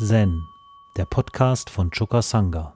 Zen, 0.00 0.46
der 0.96 1.06
Podcast 1.06 1.70
von 1.70 1.90
Choka 1.90 2.22
Sangha. 2.22 2.72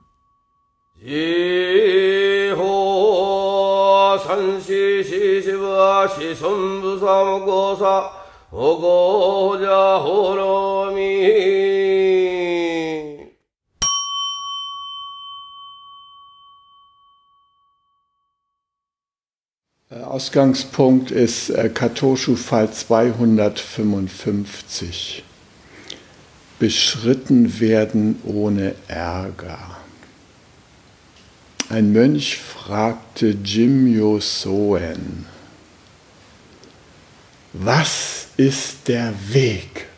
Ausgangspunkt 20.05 21.13
ist 21.13 21.51
äh, 21.51 21.69
Katoshu-Fall 21.69 22.73
255 22.73 25.23
beschritten 26.63 27.59
werden 27.59 28.21
ohne 28.23 28.77
Ärger. 28.87 29.79
Ein 31.69 31.91
Mönch 31.93 32.37
fragte 32.39 33.31
Jimyo 33.45 34.21
Soen, 34.21 35.27
was 37.53 38.29
ist 38.37 38.87
der 38.87 39.13
Weg? 39.31 39.89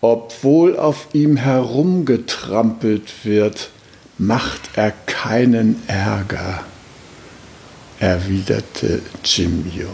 Obwohl 0.00 0.78
auf 0.78 1.08
ihm 1.12 1.36
herumgetrampelt 1.36 3.12
wird, 3.24 3.68
macht 4.16 4.70
er 4.76 4.92
keinen 4.92 5.86
Ärger, 5.88 6.64
erwiderte 7.98 9.02
Jimyo. 9.22 9.90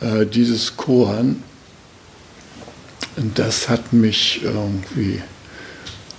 Äh, 0.00 0.26
dieses 0.26 0.76
Koran, 0.76 1.42
das 3.34 3.68
hat 3.68 3.92
mich 3.92 4.42
irgendwie 4.42 5.22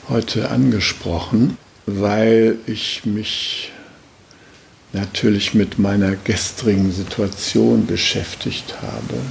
heute 0.10 0.50
angesprochen, 0.50 1.58
weil 1.86 2.58
ich 2.66 3.06
mich 3.06 3.72
natürlich 4.94 5.54
mit 5.54 5.80
meiner 5.80 6.16
gestrigen 6.16 6.92
Situation 6.92 7.86
beschäftigt 7.86 8.76
habe. 8.82 9.22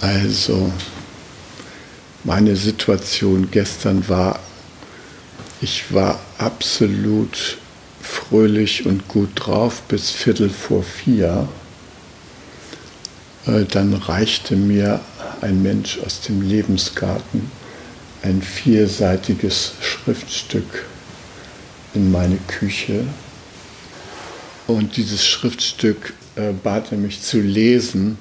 Also 0.00 0.72
meine 2.24 2.56
Situation 2.56 3.48
gestern 3.50 4.08
war, 4.08 4.38
ich 5.60 5.92
war 5.92 6.20
absolut 6.38 7.58
fröhlich 8.00 8.86
und 8.86 9.08
gut 9.08 9.30
drauf 9.34 9.82
bis 9.82 10.10
Viertel 10.10 10.50
vor 10.50 10.82
vier. 10.82 11.48
Äh, 13.48 13.64
dann 13.64 13.94
reichte 13.94 14.56
mir 14.56 15.00
ein 15.40 15.62
Mensch 15.62 15.98
aus 16.04 16.20
dem 16.20 16.42
Lebensgarten 16.42 17.50
ein 18.22 18.42
vierseitiges 18.42 19.72
Schriftstück 19.80 20.86
in 21.94 22.10
meine 22.10 22.38
Küche. 22.48 23.04
Und 24.66 24.96
dieses 24.96 25.26
Schriftstück 25.26 26.14
äh, 26.36 26.52
bat 26.52 26.92
er 26.92 26.98
mich 26.98 27.22
zu 27.22 27.40
lesen, 27.40 28.18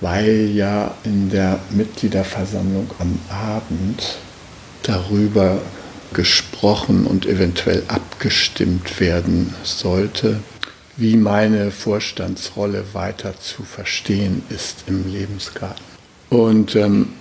weil 0.00 0.50
ja 0.52 0.94
in 1.04 1.30
der 1.30 1.58
Mitgliederversammlung 1.70 2.90
am 2.98 3.18
Abend 3.30 4.18
darüber 4.82 5.60
gesprochen 6.12 7.06
und 7.06 7.24
eventuell 7.26 7.82
abgestimmt 7.88 9.00
werden 9.00 9.54
sollte, 9.62 10.40
wie 11.02 11.16
meine 11.16 11.72
Vorstandsrolle 11.72 12.84
weiter 12.92 13.34
zu 13.40 13.64
verstehen 13.64 14.44
ist 14.50 14.84
im 14.86 15.12
Lebensgarten. 15.12 15.82
Und 16.30 16.76
ähm, 16.76 17.14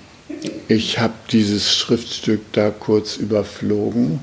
ich 0.67 0.99
habe 0.99 1.15
dieses 1.31 1.73
Schriftstück 1.75 2.41
da 2.53 2.69
kurz 2.69 3.17
überflogen 3.17 4.19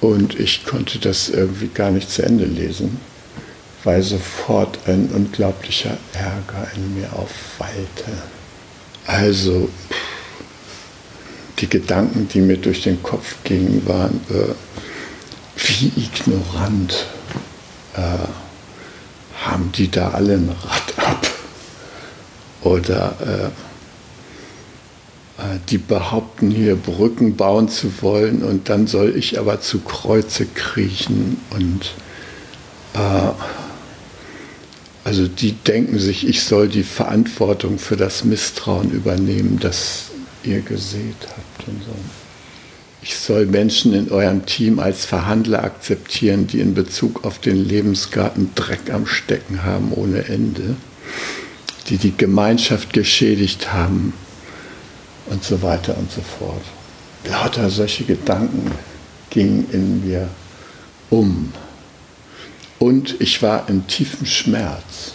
und 0.00 0.40
ich 0.40 0.64
konnte 0.64 0.98
das 0.98 1.28
irgendwie 1.28 1.68
gar 1.68 1.90
nicht 1.90 2.10
zu 2.10 2.22
Ende 2.22 2.46
lesen, 2.46 2.98
weil 3.84 4.02
sofort 4.02 4.78
ein 4.88 5.10
unglaublicher 5.14 5.98
Ärger 6.14 6.66
in 6.74 6.98
mir 6.98 7.12
aufwallte. 7.12 8.22
Also 9.06 9.68
die 11.58 11.68
Gedanken, 11.68 12.26
die 12.32 12.40
mir 12.40 12.56
durch 12.56 12.80
den 12.80 13.02
Kopf 13.02 13.36
gingen, 13.44 13.86
waren, 13.86 14.18
äh, 14.30 14.54
wie 15.56 15.92
ignorant 15.94 17.06
äh, 17.94 18.45
haben 19.44 19.72
die 19.72 19.90
da 19.90 20.10
alle 20.10 20.34
ein 20.34 20.48
Rad 20.48 21.06
ab? 21.06 21.26
Oder 22.62 23.16
äh, 23.20 23.46
äh, 25.42 25.58
die 25.68 25.78
behaupten 25.78 26.50
hier 26.50 26.76
Brücken 26.76 27.36
bauen 27.36 27.68
zu 27.68 28.02
wollen 28.02 28.42
und 28.42 28.68
dann 28.68 28.86
soll 28.86 29.16
ich 29.16 29.38
aber 29.38 29.60
zu 29.60 29.80
Kreuze 29.80 30.46
kriechen 30.46 31.40
und 31.50 31.92
äh, 32.94 33.32
also 35.04 35.28
die 35.28 35.52
denken 35.52 36.00
sich, 36.00 36.26
ich 36.26 36.42
soll 36.42 36.68
die 36.68 36.82
Verantwortung 36.82 37.78
für 37.78 37.96
das 37.96 38.24
Misstrauen 38.24 38.90
übernehmen, 38.90 39.60
das 39.60 40.06
ihr 40.42 40.62
gesät 40.62 41.28
habt 41.28 41.68
und 41.68 41.82
so 41.84 41.94
ich 43.06 43.16
soll 43.18 43.46
Menschen 43.46 43.94
in 43.94 44.10
eurem 44.10 44.46
Team 44.46 44.80
als 44.80 45.04
Verhandler 45.04 45.62
akzeptieren, 45.62 46.48
die 46.48 46.58
in 46.58 46.74
Bezug 46.74 47.24
auf 47.24 47.38
den 47.38 47.64
Lebensgarten 47.64 48.50
Dreck 48.56 48.92
am 48.92 49.06
Stecken 49.06 49.62
haben 49.62 49.92
ohne 49.92 50.24
Ende, 50.24 50.74
die 51.88 51.98
die 51.98 52.16
Gemeinschaft 52.16 52.92
geschädigt 52.92 53.72
haben 53.72 54.12
und 55.26 55.44
so 55.44 55.62
weiter 55.62 55.96
und 55.96 56.10
so 56.10 56.20
fort. 56.20 56.64
Lauter 57.30 57.70
solche 57.70 58.02
Gedanken 58.02 58.72
gingen 59.30 59.70
in 59.70 60.04
mir 60.04 60.28
um. 61.08 61.52
Und 62.80 63.20
ich 63.20 63.40
war 63.40 63.68
in 63.68 63.86
tiefem 63.86 64.26
Schmerz. 64.26 65.14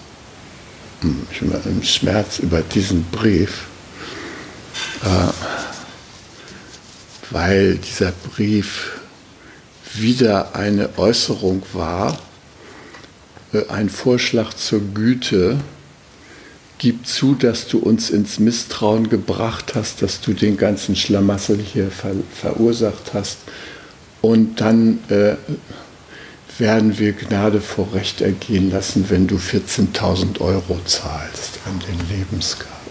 Hm, 1.01 1.23
ich 1.29 1.51
war 1.51 1.59
im 1.65 1.83
Schmerz 1.83 2.39
über 2.39 2.61
diesen 2.61 3.03
Brief. 3.11 3.65
Äh, 5.03 5.70
weil 7.31 7.77
dieser 7.77 8.11
Brief 8.11 8.99
wieder 9.93 10.55
eine 10.55 10.97
Äußerung 10.97 11.63
war, 11.73 12.19
äh, 13.53 13.67
ein 13.69 13.89
Vorschlag 13.89 14.53
zur 14.53 14.81
Güte. 14.81 15.57
Gib 16.77 17.05
zu, 17.05 17.35
dass 17.35 17.67
du 17.67 17.79
uns 17.79 18.09
ins 18.09 18.39
Misstrauen 18.39 19.09
gebracht 19.09 19.75
hast, 19.75 20.01
dass 20.01 20.21
du 20.21 20.33
den 20.33 20.57
ganzen 20.57 20.95
Schlamassel 20.95 21.59
hier 21.59 21.91
ver 21.91 22.15
verursacht 22.33 23.13
hast. 23.13 23.37
Und 24.21 24.61
dann 24.61 24.99
äh, 25.09 25.35
werden 26.57 26.97
wir 26.99 27.13
Gnade 27.13 27.61
vor 27.61 27.93
Recht 27.93 28.21
ergehen 28.21 28.71
lassen, 28.71 29.05
wenn 29.09 29.27
du 29.27 29.37
14.000 29.37 30.41
Euro 30.41 30.79
zahlst 30.85 31.59
an 31.65 31.79
den 31.87 32.17
Lebensgarten. 32.17 32.81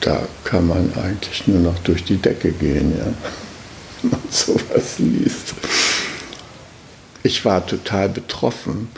Da 0.00 0.26
kann 0.44 0.66
man 0.66 0.92
eigentlich 0.94 1.46
nur 1.46 1.60
noch 1.60 1.78
durch 1.80 2.04
die 2.04 2.16
Decke 2.16 2.52
gehen, 2.52 2.94
ja, 2.98 3.06
wenn 4.02 4.10
man 4.10 4.20
sowas 4.30 4.98
liest. 4.98 5.54
Ich 7.22 7.44
war 7.44 7.66
total 7.66 8.08
betroffen 8.08 8.88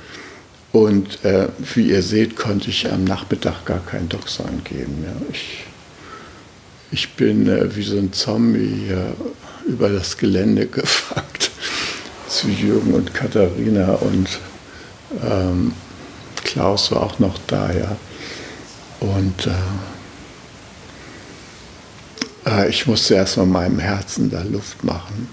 und 0.72 1.24
äh, 1.24 1.48
wie 1.74 1.90
ihr 1.90 2.02
seht, 2.02 2.36
konnte 2.36 2.70
ich 2.70 2.90
am 2.90 3.04
Nachmittag 3.04 3.64
gar 3.64 3.80
kein 3.80 4.08
Doxan 4.08 4.62
geben. 4.64 5.04
Ja. 5.04 5.26
Ich, 5.32 5.64
ich 6.92 7.10
bin 7.14 7.48
äh, 7.48 7.74
wie 7.76 7.82
so 7.82 7.98
ein 7.98 8.12
Zombie 8.12 8.84
hier 8.86 9.14
über 9.66 9.88
das 9.88 10.16
Gelände 10.16 10.66
gefragt 10.68 11.50
zu 12.28 12.48
Jürgen 12.48 12.94
und 12.94 13.12
Katharina 13.12 13.94
und 13.94 14.28
ähm, 15.22 15.72
Klaus 16.42 16.90
war 16.90 17.02
auch 17.02 17.18
noch 17.18 17.38
da, 17.46 17.70
ja. 17.72 17.96
Und 19.00 19.46
äh, 19.46 19.50
äh, 22.46 22.68
ich 22.68 22.86
musste 22.86 23.14
erstmal 23.14 23.46
meinem 23.46 23.78
Herzen 23.78 24.30
da 24.30 24.42
Luft 24.42 24.84
machen. 24.84 25.28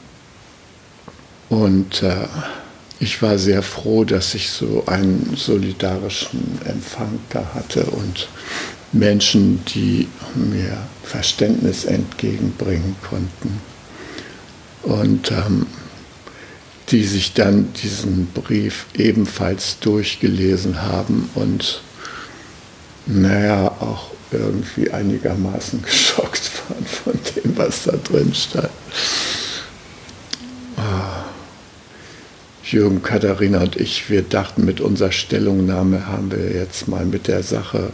Und 1.50 2.04
äh, 2.04 2.28
ich 3.00 3.22
war 3.22 3.38
sehr 3.38 3.64
froh, 3.64 4.04
dass 4.04 4.36
ich 4.36 4.50
so 4.50 4.84
einen 4.86 5.34
solidarischen 5.36 6.60
Empfang 6.66 7.20
da 7.30 7.52
hatte 7.54 7.86
und 7.86 8.28
Menschen, 8.92 9.64
die 9.66 10.08
mir 10.36 10.78
Verständnis 11.04 11.86
entgegenbringen 11.86 12.96
konnten. 13.08 13.62
Und 14.84 15.32
ähm, 15.32 15.68
die 16.90 17.04
sich 17.04 17.34
dann 17.34 17.72
diesen 17.74 18.28
Brief 18.28 18.86
ebenfalls 18.96 19.80
durchgelesen 19.80 20.82
haben 20.82 21.30
und 21.36 21.82
naja, 23.06 23.68
auch 23.80 24.12
irgendwie 24.32 24.92
einigermaßen 24.92 25.82
geschockt 25.84 26.59
waren 26.70 26.86
von 26.86 27.14
dem, 27.36 27.58
was 27.58 27.84
da 27.84 27.94
drin 27.98 28.34
stand. 28.34 28.70
Ah. 30.78 31.26
Jürgen, 32.64 33.02
Katharina 33.02 33.62
und 33.62 33.76
ich, 33.78 34.10
wir 34.10 34.22
dachten, 34.22 34.64
mit 34.64 34.80
unserer 34.80 35.12
Stellungnahme 35.12 36.06
haben 36.06 36.32
wir 36.32 36.52
jetzt 36.52 36.88
mal 36.88 37.04
mit 37.04 37.28
der 37.28 37.42
Sache 37.42 37.92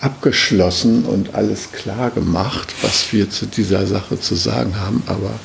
abgeschlossen 0.00 1.04
und 1.04 1.34
alles 1.34 1.72
klar 1.72 2.10
gemacht, 2.10 2.74
was 2.82 3.12
wir 3.12 3.28
zu 3.30 3.46
dieser 3.46 3.86
Sache 3.86 4.18
zu 4.18 4.34
sagen 4.34 4.76
haben. 4.80 5.02
Aber 5.06 5.38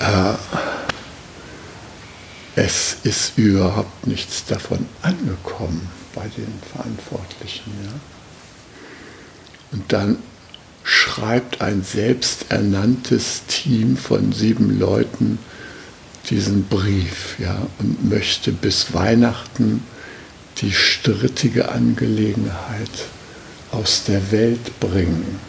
äh, 0.00 0.34
es 2.56 2.96
ist 3.04 3.32
überhaupt 3.36 4.06
nichts 4.06 4.44
davon 4.44 4.86
angekommen 5.02 5.88
bei 6.14 6.28
den 6.36 6.52
Verantwortlichen. 6.72 7.72
Ja? 7.84 7.92
Und 9.72 9.92
dann 9.92 10.18
schreibt 10.84 11.60
ein 11.60 11.82
selbsternanntes 11.84 13.42
Team 13.46 13.96
von 13.96 14.32
sieben 14.32 14.78
Leuten 14.78 15.38
diesen 16.30 16.64
Brief 16.64 17.36
ja, 17.38 17.66
und 17.78 18.08
möchte 18.08 18.52
bis 18.52 18.94
Weihnachten 18.94 19.82
die 20.58 20.72
strittige 20.72 21.70
Angelegenheit 21.70 22.90
aus 23.70 24.04
der 24.04 24.30
Welt 24.30 24.78
bringen. 24.80 25.40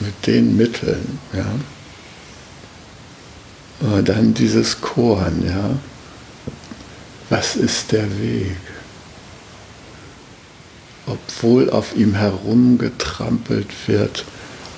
Mit 0.00 0.26
den 0.26 0.56
Mitteln. 0.56 1.18
Ja. 1.32 1.52
Dann 4.02 4.34
dieses 4.34 4.80
Korn, 4.80 5.42
ja. 5.46 5.70
Was 7.28 7.56
ist 7.56 7.92
der 7.92 8.06
Weg? 8.20 8.56
Obwohl 11.06 11.70
auf 11.70 11.96
ihm 11.96 12.14
herumgetrampelt 12.14 13.68
wird, 13.86 14.24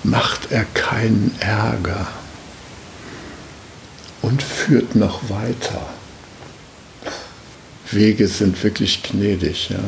macht 0.03 0.51
er 0.51 0.65
keinen 0.65 1.35
Ärger 1.41 2.07
und 4.21 4.43
führt 4.43 4.95
noch 4.95 5.29
weiter. 5.31 5.87
Wege 7.91 8.27
sind 8.27 8.63
wirklich 8.63 9.03
gnädig. 9.03 9.69
Ja. 9.71 9.81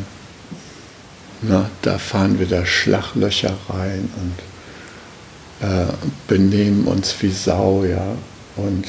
Na, 1.43 1.71
da 1.83 1.99
fahren 1.99 2.39
wir 2.39 2.47
da 2.47 2.65
Schlaglöcher 2.65 3.57
rein 3.69 4.09
und 4.21 5.69
äh, 5.69 5.87
benehmen 6.29 6.87
uns 6.87 7.15
wie 7.21 7.31
Sau, 7.31 7.85
ja, 7.85 8.17
und 8.57 8.87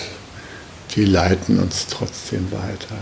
die 0.95 1.05
leiten 1.05 1.59
uns 1.59 1.87
trotzdem 1.87 2.51
weiter. 2.51 2.95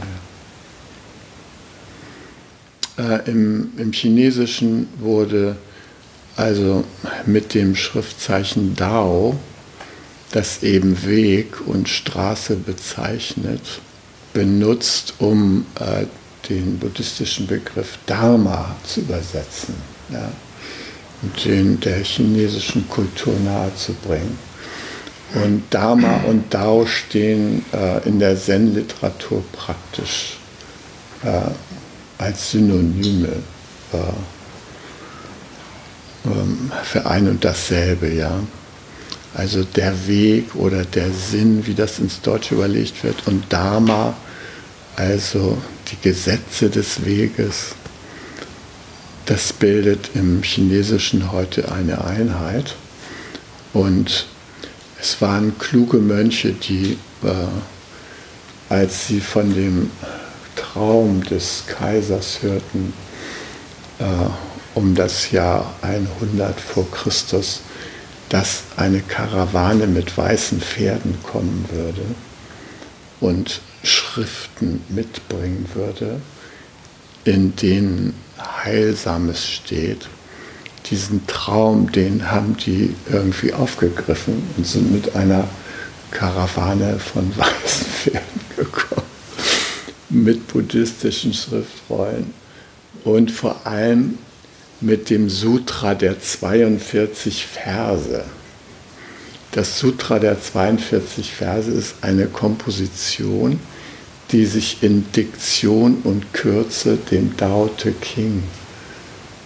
Ja. 2.97 3.15
Äh, 3.15 3.29
im, 3.29 3.71
Im 3.77 3.91
Chinesischen 3.91 4.87
wurde 4.99 5.55
also 6.35 6.83
mit 7.25 7.53
dem 7.53 7.75
Schriftzeichen 7.75 8.75
Dao, 8.75 9.35
das 10.31 10.63
eben 10.63 11.05
Weg 11.05 11.67
und 11.67 11.87
Straße 11.87 12.55
bezeichnet, 12.55 13.61
benutzt, 14.33 15.13
um 15.19 15.65
äh, 15.79 16.05
den 16.49 16.79
buddhistischen 16.79 17.47
Begriff 17.47 17.99
Dharma 18.05 18.75
zu 18.83 19.01
übersetzen 19.01 19.75
ja, 20.09 20.29
und 21.21 21.45
den 21.45 21.79
der 21.79 22.03
chinesischen 22.03 22.89
Kultur 22.89 23.33
nahezubringen. 23.45 24.37
Und 25.35 25.63
Dharma 25.71 26.17
und 26.27 26.53
Dao 26.53 26.85
stehen 26.85 27.65
äh, 27.73 28.07
in 28.07 28.19
der 28.19 28.37
Zen-Literatur 28.37 29.43
praktisch 29.51 30.37
äh, 31.23 31.49
als 32.17 32.51
Synonyme 32.51 33.29
äh, 33.93 33.97
für 36.83 37.05
ein 37.05 37.27
und 37.27 37.43
dasselbe, 37.43 38.11
ja. 38.11 38.39
Also 39.33 39.63
der 39.63 40.07
Weg 40.07 40.55
oder 40.55 40.85
der 40.85 41.11
Sinn, 41.11 41.65
wie 41.65 41.73
das 41.73 41.99
ins 41.99 42.21
Deutsche 42.21 42.55
überlegt 42.55 43.03
wird, 43.03 43.27
und 43.27 43.51
Dharma, 43.51 44.15
also 44.95 45.57
die 45.91 45.97
Gesetze 46.01 46.69
des 46.69 47.03
Weges, 47.03 47.75
das 49.25 49.53
bildet 49.53 50.11
im 50.13 50.43
Chinesischen 50.43 51.31
heute 51.31 51.71
eine 51.71 52.05
Einheit. 52.05 52.75
Und 53.73 54.27
es 55.01 55.19
waren 55.21 55.57
kluge 55.57 55.97
Mönche, 55.97 56.53
die, 56.53 56.97
äh, 57.23 57.29
als 58.69 59.07
sie 59.07 59.19
von 59.19 59.53
dem 59.55 59.89
Traum 60.55 61.23
des 61.23 61.63
Kaisers 61.67 62.41
hörten, 62.41 62.93
äh, 63.99 64.03
um 64.75 64.95
das 64.95 65.31
Jahr 65.31 65.73
100 65.81 66.59
vor 66.59 66.89
Christus, 66.91 67.61
dass 68.29 68.63
eine 68.77 69.01
Karawane 69.01 69.87
mit 69.87 70.17
weißen 70.17 70.59
Pferden 70.59 71.17
kommen 71.23 71.65
würde 71.71 72.03
und 73.19 73.61
Schriften 73.83 74.81
mitbringen 74.89 75.69
würde, 75.73 76.19
in 77.25 77.55
denen 77.55 78.15
Heilsames 78.63 79.47
steht. 79.47 80.07
Diesen 80.89 81.25
Traum, 81.27 81.91
den 81.91 82.31
haben 82.31 82.57
die 82.57 82.95
irgendwie 83.09 83.53
aufgegriffen 83.53 84.43
und 84.57 84.65
sind 84.65 84.91
mit 84.91 85.15
einer 85.15 85.47
Karawane 86.11 86.99
von 86.99 87.31
weißen 87.37 87.85
Pferden 87.85 88.41
gekommen, 88.55 89.07
mit 90.09 90.47
buddhistischen 90.47 91.33
Schriftrollen 91.33 92.33
und 93.03 93.31
vor 93.31 93.65
allem 93.65 94.17
mit 94.83 95.09
dem 95.09 95.29
Sutra 95.29 95.95
der 95.95 96.19
42 96.19 97.45
Verse. 97.45 98.23
Das 99.51 99.79
Sutra 99.79 100.19
der 100.19 100.41
42 100.41 101.31
Verse 101.31 101.71
ist 101.71 101.95
eine 102.01 102.27
Komposition, 102.27 103.59
die 104.31 104.45
sich 104.45 104.81
in 104.81 105.05
Diktion 105.11 105.97
und 106.03 106.33
Kürze 106.33 106.97
dem 106.97 107.37
Tao 107.37 107.67
Te 107.67 107.91
King 107.93 108.43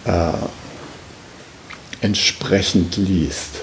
äh, 0.04 0.32
entsprechend 2.00 2.96
liest. 2.96 3.62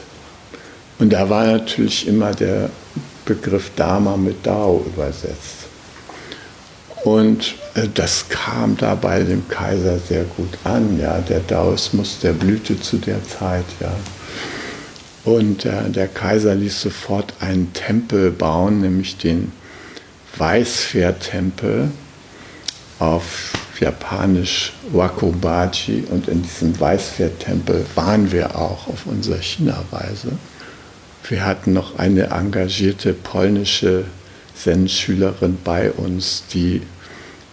Und 1.00 1.12
da 1.12 1.30
war 1.30 1.45
natürlich 1.45 2.07
immer 2.07 2.31
der 2.33 2.69
Begriff 3.25 3.72
Dharma 3.75 4.16
mit 4.16 4.45
Dao 4.45 4.86
übersetzt. 4.86 5.65
Und 7.06 7.54
äh, 7.75 7.88
das 7.94 8.30
kam 8.30 8.78
da 8.78 8.96
bei 8.96 9.22
dem 9.22 9.48
Kaiser 9.48 10.00
sehr 10.00 10.24
gut 10.24 10.57
an. 10.63 11.00
Ja. 11.00 11.19
Der 11.19 11.40
Daoismus, 11.40 12.18
der 12.19 12.34
blühte 12.34 12.81
zu 12.81 12.98
der 12.98 13.24
Zeit. 13.24 13.66
Ja. 13.80 13.96
Und 15.24 15.66
äh, 15.66 15.88
der 15.90 16.07
Kaiser 16.07 16.56
ließ 16.56 16.81
sofort 16.81 17.34
einen 17.40 17.72
Tempel 17.74 18.31
bauen, 18.31 18.81
nämlich 18.81 19.18
den 19.18 19.52
Weißpferd-Tempel 20.38 21.91
auf 22.98 23.53
Japanisch 23.80 24.74
Wakobaji. 24.91 26.06
Und 26.10 26.27
in 26.27 26.41
diesem 26.41 26.80
Weißpferd-Tempel 26.80 27.86
waren 27.94 28.32
wir 28.32 28.56
auch 28.56 28.88
auf 28.88 29.06
unserer 29.06 29.44
China-Reise. 29.44 30.32
Wir 31.30 31.46
hatten 31.46 31.72
noch 31.74 32.00
eine 32.00 32.32
engagierte 32.32 33.13
polnische 33.13 34.06
Zen-Schülerin 34.56 35.60
bei 35.63 35.91
uns, 35.91 36.46
die 36.51 36.82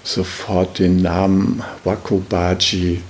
sofort 0.04 0.78
den 0.78 1.02
Namen 1.02 1.62
Wakobaji 1.84 3.02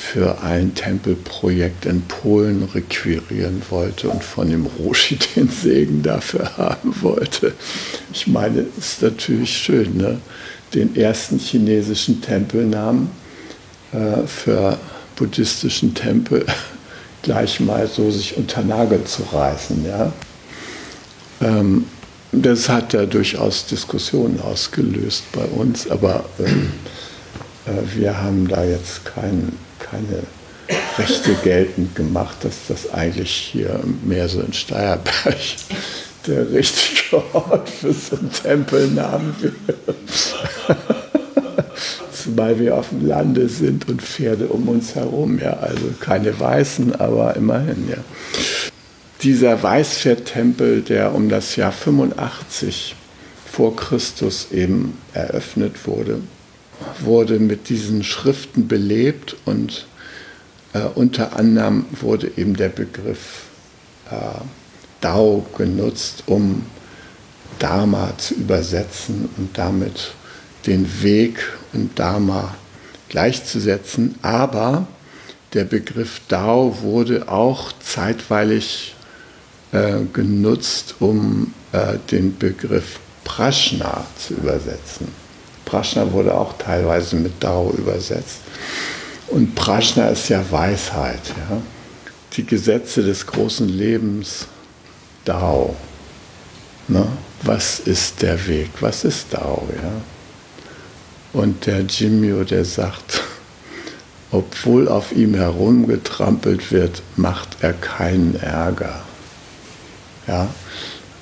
für 0.00 0.42
ein 0.42 0.74
Tempelprojekt 0.74 1.84
in 1.84 2.00
Polen 2.02 2.64
requirieren 2.74 3.62
wollte 3.68 4.08
und 4.08 4.24
von 4.24 4.48
dem 4.48 4.66
Roshi 4.66 5.18
den 5.36 5.48
Segen 5.50 6.02
dafür 6.02 6.56
haben 6.56 6.94
wollte. 7.02 7.52
Ich 8.12 8.26
meine, 8.26 8.64
ist 8.78 9.02
natürlich 9.02 9.56
schön, 9.56 9.98
ne? 9.98 10.18
den 10.72 10.96
ersten 10.96 11.38
chinesischen 11.38 12.22
Tempelnamen 12.22 13.10
äh, 13.92 14.26
für 14.26 14.78
buddhistischen 15.16 15.94
Tempel 15.94 16.46
gleich 17.22 17.60
mal 17.60 17.86
so 17.86 18.10
sich 18.10 18.36
unter 18.36 18.62
Nagel 18.62 19.04
zu 19.04 19.22
reißen. 19.24 19.84
Ja? 19.84 20.12
Ähm, 21.42 21.84
das 22.32 22.68
hat 22.68 22.92
ja 22.92 23.06
durchaus 23.06 23.66
Diskussionen 23.66 24.40
ausgelöst 24.40 25.24
bei 25.32 25.44
uns, 25.44 25.90
aber 25.90 26.24
ähm, 26.38 26.72
äh, 27.66 27.96
wir 27.96 28.22
haben 28.22 28.46
da 28.48 28.64
jetzt 28.64 29.04
kein, 29.04 29.52
keine 29.78 30.22
Rechte 30.96 31.34
geltend 31.42 31.96
gemacht, 31.96 32.36
dass 32.42 32.66
das 32.68 32.92
eigentlich 32.92 33.30
hier 33.30 33.80
mehr 34.04 34.28
so 34.28 34.40
in 34.40 34.52
Steierberg 34.52 35.36
der 36.26 36.52
richtige 36.52 37.16
Ort 37.32 37.68
für 37.68 37.92
so 37.92 38.16
einen 38.16 38.30
Tempelnamen 38.32 39.34
wäre. 39.40 39.96
Zumal 42.12 42.60
wir 42.60 42.76
auf 42.76 42.90
dem 42.90 43.08
Lande 43.08 43.48
sind 43.48 43.88
und 43.88 44.02
Pferde 44.02 44.46
um 44.48 44.68
uns 44.68 44.94
herum, 44.94 45.40
ja, 45.40 45.54
also 45.54 45.86
keine 45.98 46.38
Weißen, 46.38 46.94
aber 47.00 47.34
immerhin, 47.34 47.88
ja 47.88 47.96
dieser 49.22 49.62
Weißpferdtempel, 49.62 50.82
der 50.82 51.14
um 51.14 51.28
das 51.28 51.56
Jahr 51.56 51.72
85 51.72 52.96
vor 53.50 53.76
Christus 53.76 54.52
eben 54.52 54.96
eröffnet 55.12 55.86
wurde, 55.86 56.20
wurde 57.00 57.38
mit 57.38 57.68
diesen 57.68 58.04
Schriften 58.04 58.68
belebt 58.68 59.36
und 59.44 59.86
äh, 60.72 60.80
unter 60.94 61.36
anderem 61.36 61.84
wurde 61.90 62.30
eben 62.36 62.56
der 62.56 62.68
Begriff 62.68 63.44
äh, 64.10 64.14
Dao 65.00 65.46
genutzt, 65.56 66.24
um 66.26 66.64
Dharma 67.58 68.16
zu 68.16 68.34
übersetzen 68.34 69.28
und 69.36 69.56
damit 69.58 70.12
den 70.66 71.02
Weg 71.02 71.52
und 71.72 71.98
Dharma 71.98 72.54
gleichzusetzen, 73.08 74.14
aber 74.22 74.86
der 75.52 75.64
Begriff 75.64 76.20
Dao 76.28 76.78
wurde 76.82 77.28
auch 77.28 77.72
zeitweilig 77.80 78.94
äh, 79.72 80.00
genutzt, 80.12 80.96
um 81.00 81.54
äh, 81.72 81.98
den 82.10 82.36
Begriff 82.36 82.98
Prashna 83.24 84.04
zu 84.18 84.34
übersetzen. 84.34 85.08
Prashna 85.64 86.10
wurde 86.12 86.34
auch 86.34 86.58
teilweise 86.58 87.16
mit 87.16 87.32
Dao 87.42 87.72
übersetzt. 87.76 88.40
Und 89.28 89.54
Prashna 89.54 90.08
ist 90.08 90.28
ja 90.28 90.44
Weisheit. 90.50 91.20
Ja? 91.28 91.62
Die 92.32 92.44
Gesetze 92.44 93.02
des 93.02 93.26
großen 93.26 93.68
Lebens, 93.68 94.46
Dao. 95.24 95.76
Ne? 96.88 97.06
Was 97.42 97.78
ist 97.78 98.22
der 98.22 98.46
Weg? 98.48 98.70
Was 98.80 99.04
ist 99.04 99.26
Dao? 99.30 99.68
Ja? 99.76 99.92
Und 101.32 101.66
der 101.66 101.82
Jimyo, 101.82 102.42
der 102.42 102.64
sagt, 102.64 103.22
obwohl 104.32 104.88
auf 104.88 105.12
ihm 105.12 105.34
herumgetrampelt 105.34 106.72
wird, 106.72 107.02
macht 107.16 107.58
er 107.60 107.72
keinen 107.72 108.34
Ärger. 108.40 109.02
Ja, 110.30 110.48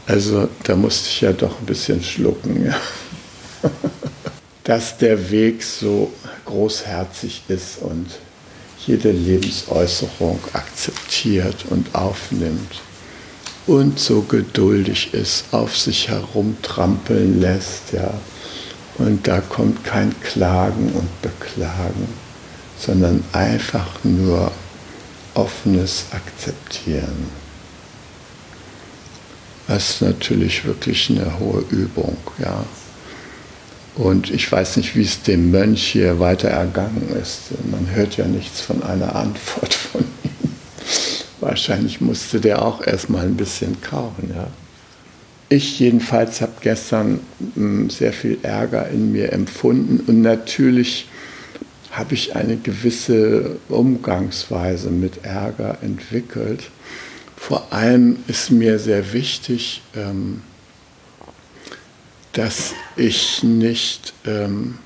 also 0.06 0.48
da 0.64 0.76
musste 0.76 1.08
ich 1.08 1.20
ja 1.22 1.32
doch 1.32 1.58
ein 1.58 1.66
bisschen 1.66 2.02
schlucken. 2.02 2.66
Ja. 2.66 2.80
Dass 4.64 4.98
der 4.98 5.30
Weg 5.30 5.62
so 5.62 6.12
großherzig 6.44 7.44
ist 7.48 7.80
und 7.80 8.06
jede 8.86 9.10
Lebensäußerung 9.10 10.38
akzeptiert 10.52 11.64
und 11.70 11.94
aufnimmt 11.94 12.82
und 13.66 13.98
so 13.98 14.20
geduldig 14.22 15.14
ist, 15.14 15.44
auf 15.52 15.76
sich 15.76 16.08
herumtrampeln 16.08 17.40
lässt, 17.40 17.92
ja. 17.92 18.12
Und 18.98 19.26
da 19.26 19.40
kommt 19.40 19.84
kein 19.84 20.14
Klagen 20.20 20.92
und 20.92 21.22
Beklagen 21.22 22.08
sondern 22.78 23.24
einfach 23.32 23.86
nur 24.04 24.50
offenes 25.34 26.06
Akzeptieren. 26.12 27.47
Das 29.68 29.90
ist 29.90 30.02
natürlich 30.02 30.64
wirklich 30.64 31.10
eine 31.10 31.38
hohe 31.38 31.62
Übung, 31.70 32.16
ja. 32.38 32.64
Und 33.94 34.30
ich 34.30 34.50
weiß 34.50 34.78
nicht, 34.78 34.96
wie 34.96 35.02
es 35.02 35.22
dem 35.22 35.50
Mönch 35.50 35.82
hier 35.82 36.18
weiter 36.20 36.48
ergangen 36.48 37.08
ist. 37.20 37.50
Man 37.70 37.94
hört 37.94 38.16
ja 38.16 38.26
nichts 38.26 38.60
von 38.60 38.82
einer 38.82 39.14
Antwort 39.14 39.74
von 39.74 40.04
ihm. 40.24 40.54
Wahrscheinlich 41.40 42.00
musste 42.00 42.40
der 42.40 42.62
auch 42.62 42.84
erstmal 42.84 43.26
ein 43.26 43.36
bisschen 43.36 43.80
kauen, 43.80 44.32
ja. 44.34 44.48
Ich 45.50 45.78
jedenfalls 45.78 46.40
habe 46.40 46.52
gestern 46.60 47.20
hm, 47.54 47.90
sehr 47.90 48.12
viel 48.12 48.38
Ärger 48.42 48.88
in 48.88 49.12
mir 49.12 49.32
empfunden 49.32 50.00
und 50.06 50.22
natürlich 50.22 51.08
habe 51.90 52.14
ich 52.14 52.36
eine 52.36 52.56
gewisse 52.56 53.56
Umgangsweise 53.68 54.90
mit 54.90 55.24
Ärger 55.24 55.78
entwickelt. 55.82 56.70
Vor 57.38 57.72
allem 57.72 58.18
ist 58.26 58.50
mir 58.50 58.78
sehr 58.78 59.12
wichtig, 59.12 59.82
ähm, 59.94 60.42
dass 62.32 62.74
ich 62.96 63.42
nicht 63.42 64.12
ähm, 64.26 64.78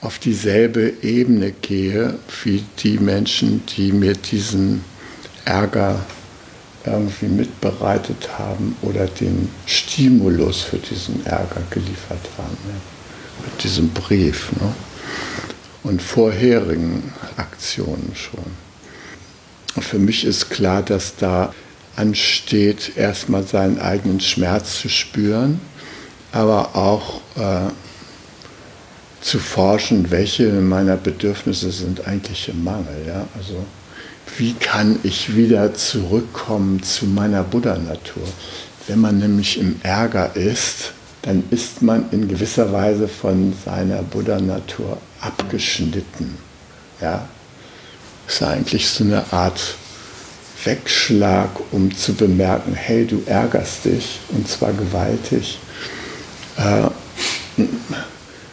auf 0.00 0.18
dieselbe 0.18 0.94
Ebene 1.02 1.52
gehe 1.52 2.18
wie 2.44 2.64
die 2.78 2.98
Menschen, 2.98 3.62
die 3.76 3.92
mir 3.92 4.14
diesen 4.14 4.84
Ärger 5.44 6.04
irgendwie 6.86 7.26
mitbereitet 7.26 8.38
haben 8.38 8.76
oder 8.80 9.06
den 9.06 9.50
Stimulus 9.66 10.62
für 10.62 10.78
diesen 10.78 11.26
Ärger 11.26 11.62
geliefert 11.68 12.26
haben. 12.38 12.56
Mit 13.44 13.62
diesem 13.62 13.90
Brief. 13.90 14.50
Ne? 14.52 14.72
und 15.82 16.02
vorherigen 16.02 17.12
Aktionen 17.36 18.12
schon. 18.14 18.44
Für 19.82 19.98
mich 19.98 20.24
ist 20.24 20.50
klar, 20.50 20.82
dass 20.82 21.16
da 21.16 21.54
ansteht, 22.00 22.96
erstmal 22.96 23.44
seinen 23.44 23.78
eigenen 23.78 24.20
Schmerz 24.20 24.80
zu 24.80 24.88
spüren, 24.88 25.60
aber 26.32 26.74
auch 26.74 27.20
äh, 27.36 27.70
zu 29.20 29.38
forschen, 29.38 30.10
welche 30.10 30.50
meiner 30.50 30.96
Bedürfnisse 30.96 31.70
sind 31.70 32.06
eigentlich 32.06 32.48
im 32.48 32.64
Mangel. 32.64 33.04
Ja? 33.06 33.26
Also 33.36 33.54
wie 34.38 34.54
kann 34.54 34.98
ich 35.02 35.36
wieder 35.36 35.74
zurückkommen 35.74 36.82
zu 36.82 37.04
meiner 37.04 37.42
Buddha-Natur? 37.42 38.26
Wenn 38.86 39.00
man 39.00 39.18
nämlich 39.18 39.60
im 39.60 39.76
Ärger 39.82 40.34
ist, 40.36 40.92
dann 41.22 41.44
ist 41.50 41.82
man 41.82 42.06
in 42.12 42.28
gewisser 42.28 42.72
Weise 42.72 43.08
von 43.08 43.52
seiner 43.62 44.02
Buddha-Natur 44.02 44.96
abgeschnitten. 45.20 46.38
Ja? 47.00 47.28
Das 48.26 48.36
ist 48.36 48.42
eigentlich 48.42 48.88
so 48.88 49.04
eine 49.04 49.30
Art 49.32 49.74
Wegschlag, 50.64 51.50
um 51.70 51.94
zu 51.94 52.14
bemerken, 52.14 52.74
hey, 52.74 53.06
du 53.06 53.22
ärgerst 53.26 53.84
dich 53.86 54.20
und 54.30 54.48
zwar 54.48 54.72
gewaltig. 54.72 55.58
Äh, 56.56 56.90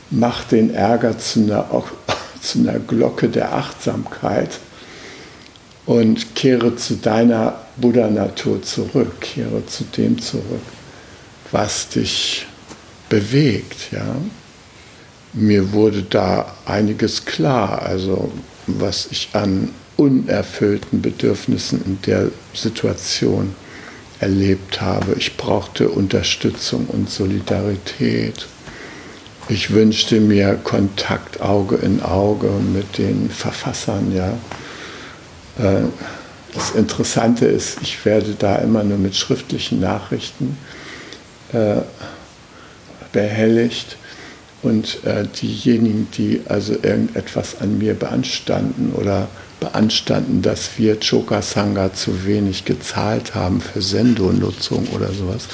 mach 0.10 0.44
den 0.46 0.74
Ärger 0.74 1.18
zu 1.18 1.42
einer, 1.42 1.84
zu 2.42 2.60
einer 2.60 2.80
Glocke 2.80 3.30
der 3.30 3.54
Achtsamkeit 3.54 4.60
und 5.86 6.36
kehre 6.36 6.76
zu 6.76 6.96
deiner 6.96 7.62
Buddha-Natur 7.78 8.62
zurück, 8.64 9.22
kehre 9.22 9.66
zu 9.66 9.84
dem 9.84 10.22
zurück, 10.22 10.62
was 11.52 11.90
dich 11.90 12.46
bewegt. 13.10 13.92
Ja? 13.92 14.16
Mir 15.34 15.72
wurde 15.72 16.04
da 16.04 16.54
einiges 16.66 17.26
klar, 17.26 17.82
also 17.82 18.32
was 18.66 19.08
ich 19.12 19.30
an 19.34 19.70
unerfüllten 19.98 21.02
Bedürfnissen 21.02 21.84
in 21.84 22.00
der 22.06 22.30
Situation 22.54 23.56
erlebt 24.20 24.82
habe. 24.82 25.16
Ich 25.18 25.38
brauchte 25.38 25.90
Unterstützung 25.90 26.86
und 26.88 27.10
Solidarität. 27.10 28.48
Ich 29.50 29.72
wünschte 29.72 30.20
mir 30.20 30.56
Kontakt 30.56 31.42
Auge 31.42 31.78
in 31.78 32.02
Auge 32.02 32.50
mit 32.74 32.98
den 32.98 33.30
Verfassern. 33.30 34.14
Ja. 34.14 34.30
Äh, 35.58 35.84
das 36.54 36.72
Interessante 36.72 37.46
ist, 37.46 37.80
ich 37.82 38.04
werde 38.06 38.36
da 38.38 38.56
immer 38.58 38.84
nur 38.84 38.98
mit 38.98 39.16
schriftlichen 39.16 39.80
Nachrichten 39.80 40.58
äh, 41.54 41.82
behelligt. 43.12 43.98
Und 44.64 45.06
äh, 45.06 45.26
diejenigen, 45.40 46.08
die 46.18 46.42
also 46.48 46.74
irgendetwas 46.74 47.62
an 47.62 47.78
mir 47.78 47.94
beanstanden 47.94 48.92
oder 48.94 49.28
beanstanden, 49.60 50.42
dass 50.42 50.78
wir 50.78 51.00
Choka 51.00 51.42
Sangha 51.42 51.94
zu 51.94 52.26
wenig 52.26 52.66
gezahlt 52.66 53.36
haben 53.36 53.62
für 53.62 53.82
Sendonutzung 53.82 54.88
oder 54.96 55.12
sowas, 55.12 55.48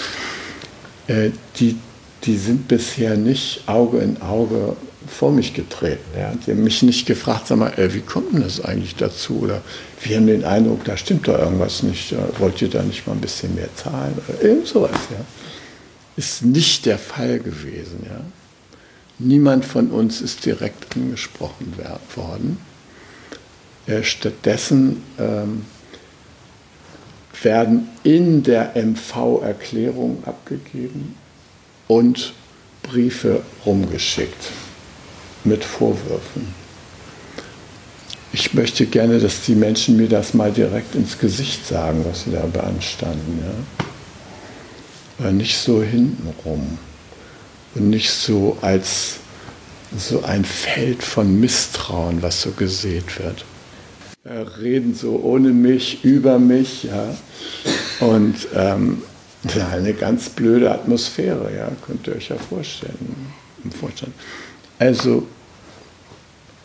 äh, 1.07 1.31
die, 1.57 1.77
die 2.23 2.37
sind 2.37 2.67
bisher 2.67 3.17
nicht 3.17 3.63
Auge 3.67 3.99
in 3.99 4.21
Auge 4.21 4.75
vor 5.07 5.31
mich 5.31 5.53
getreten. 5.53 6.03
Ja. 6.17 6.33
Die 6.45 6.51
haben 6.51 6.63
mich 6.63 6.81
nicht 6.81 7.05
gefragt, 7.05 7.47
sag 7.47 7.57
mal, 7.57 7.73
äh, 7.77 7.93
wie 7.93 8.01
kommt 8.01 8.33
denn 8.33 8.41
das 8.41 8.63
eigentlich 8.63 8.95
dazu? 8.95 9.39
Oder 9.41 9.61
wir 10.01 10.17
haben 10.17 10.27
den 10.27 10.45
Eindruck, 10.45 10.85
da 10.85 10.95
stimmt 10.95 11.27
doch 11.27 11.37
irgendwas 11.37 11.83
nicht. 11.83 12.15
Wollt 12.39 12.61
ihr 12.61 12.69
da 12.69 12.83
nicht 12.83 13.05
mal 13.05 13.13
ein 13.13 13.21
bisschen 13.21 13.53
mehr 13.55 13.69
zahlen? 13.75 14.13
Oder 14.27 14.41
irgend 14.41 14.67
sowas. 14.67 14.91
Ja 15.11 15.25
ist 16.15 16.43
nicht 16.43 16.85
der 16.85 16.99
Fall 16.99 17.39
gewesen. 17.39 18.05
Ja? 18.05 18.21
Niemand 19.19 19.65
von 19.65 19.89
uns 19.89 20.21
ist 20.21 20.45
direkt 20.45 20.95
angesprochen 20.95 21.73
worden. 22.15 22.57
Äh, 23.85 24.03
stattdessen 24.03 25.03
ähm, 25.19 25.65
werden 27.41 27.89
in 28.03 28.41
der 28.43 28.75
MV-Erklärung 28.75 30.23
abgegeben 30.25 31.15
und 31.89 32.33
Briefe 32.81 33.41
rumgeschickt 33.65 34.51
mit 35.43 35.65
Vorwürfen. 35.65 36.53
Ich 38.31 38.53
möchte 38.53 38.85
gerne, 38.85 39.19
dass 39.19 39.41
die 39.41 39.55
Menschen 39.55 39.97
mir 39.97 40.07
das 40.07 40.33
mal 40.33 40.51
direkt 40.51 40.95
ins 40.95 41.19
Gesicht 41.19 41.67
sagen, 41.67 42.05
was 42.05 42.23
sie 42.23 42.31
da 42.31 42.45
beanstanden. 42.45 43.43
Ja? 45.19 45.31
nicht 45.31 45.57
so 45.57 45.83
hintenrum 45.83 46.77
und 47.75 47.89
nicht 47.89 48.11
so 48.11 48.57
als 48.61 49.17
so 49.95 50.23
ein 50.23 50.43
Feld 50.43 51.03
von 51.03 51.39
Misstrauen, 51.39 52.21
was 52.21 52.41
so 52.41 52.51
gesät 52.51 53.19
wird. 53.19 53.45
Reden 54.25 54.95
so 54.95 55.19
ohne 55.21 55.49
mich, 55.49 56.03
über 56.05 56.39
mich, 56.39 56.83
ja. 56.83 57.13
Und 57.99 58.47
ähm, 58.55 59.01
eine 59.71 59.93
ganz 59.93 60.29
blöde 60.29 60.71
Atmosphäre, 60.71 61.53
ja, 61.53 61.69
könnt 61.85 62.07
ihr 62.07 62.15
euch 62.15 62.29
ja 62.29 62.37
vorstellen. 62.37 63.33
vorstellen. 63.77 64.13
Also 64.79 65.27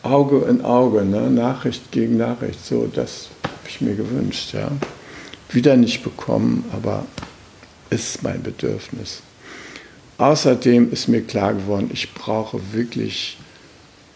Auge 0.02 0.46
in 0.48 0.64
Auge, 0.64 1.04
ne? 1.04 1.30
Nachricht 1.30 1.90
gegen 1.90 2.16
Nachricht, 2.16 2.64
so, 2.64 2.86
das 2.86 3.28
habe 3.42 3.68
ich 3.68 3.80
mir 3.80 3.96
gewünscht, 3.96 4.54
ja. 4.54 4.70
Wieder 5.50 5.76
nicht 5.76 6.04
bekommen, 6.04 6.64
aber 6.72 7.06
ist 7.90 8.22
mein 8.22 8.42
Bedürfnis. 8.42 9.22
außerdem 10.18 10.92
ist 10.92 11.08
mir 11.08 11.22
klar 11.22 11.54
geworden, 11.54 11.90
ich 11.92 12.12
brauche 12.14 12.60
wirklich 12.72 13.38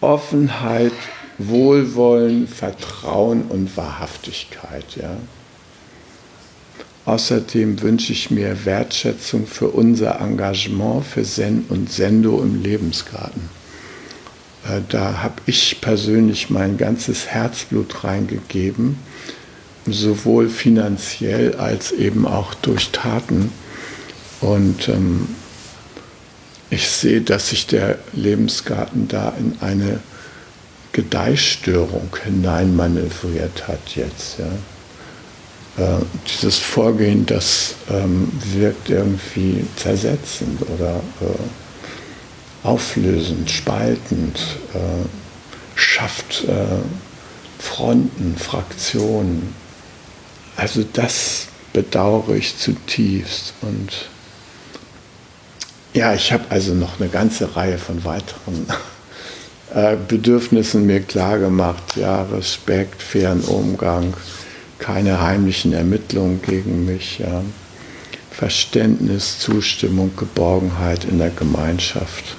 Offenheit, 0.01 0.93
Wohlwollen, 1.39 2.47
Vertrauen 2.47 3.43
und 3.43 3.77
Wahrhaftigkeit. 3.77 4.97
Ja. 4.97 5.17
Außerdem 7.05 7.83
wünsche 7.83 8.13
ich 8.13 8.31
mir 8.31 8.65
Wertschätzung 8.65 9.47
für 9.47 9.69
unser 9.69 10.21
Engagement 10.21 11.05
für 11.05 11.25
Zen 11.25 11.65
und 11.69 11.91
Sendo 11.91 12.41
im 12.41 12.63
Lebensgarten. 12.63 13.51
Äh, 14.69 14.81
da 14.89 15.23
habe 15.23 15.43
ich 15.47 15.81
persönlich 15.81 16.51
mein 16.51 16.77
ganzes 16.77 17.27
Herzblut 17.27 18.05
reingegeben, 18.05 18.99
sowohl 19.87 20.49
finanziell 20.49 21.57
als 21.57 21.91
eben 21.91 22.27
auch 22.27 22.55
durch 22.55 22.91
Taten. 22.91 23.51
Und 24.41 24.89
ähm, 24.89 25.29
ich 26.71 26.89
sehe, 26.89 27.21
dass 27.21 27.51
sich 27.51 27.67
der 27.67 27.99
Lebensgarten 28.13 29.09
da 29.09 29.35
in 29.39 29.57
eine 29.61 30.01
Gedeihstörung 30.93 32.15
hineinmanövriert 32.23 33.67
hat 33.67 33.97
jetzt. 33.97 34.39
Ja. 34.39 34.47
Äh, 35.79 36.03
dieses 36.27 36.59
Vorgehen, 36.59 37.25
das 37.25 37.77
ähm, 37.91 38.31
wirkt 38.53 38.91
irgendwie 38.91 39.65
zersetzend 39.77 40.61
oder 40.69 40.97
äh, 41.21 42.67
auflösend, 42.67 43.51
spaltend, 43.51 44.39
äh, 44.75 44.79
schafft 45.75 46.45
äh, 46.45 46.67
Fronten, 47.59 48.37
Fraktionen. 48.37 49.55
Also 50.57 50.85
das 50.93 51.47
bedauere 51.73 52.35
ich 52.37 52.59
zutiefst. 52.59 53.55
Und 53.63 54.11
ja, 55.95 56.13
ich 56.13 56.33
habe 56.33 56.45
also 56.51 56.75
noch 56.75 57.01
eine 57.01 57.09
ganze 57.09 57.57
Reihe 57.57 57.79
von 57.79 58.05
weiteren 58.05 58.67
äh, 59.75 59.97
Bedürfnissen 60.09 60.87
mir 60.87 61.01
klargemacht. 61.01 61.97
Ja, 61.97 62.23
Respekt, 62.23 63.03
fairen 63.03 63.41
Umgang, 63.43 64.15
keine 64.79 65.21
heimlichen 65.21 65.73
Ermittlungen 65.73 66.41
gegen 66.43 66.85
mich. 66.85 67.19
Ja. 67.19 67.43
Verständnis, 68.31 69.39
Zustimmung, 69.39 70.13
Geborgenheit 70.17 71.05
in 71.05 71.19
der 71.19 71.31
Gemeinschaft 71.31 72.37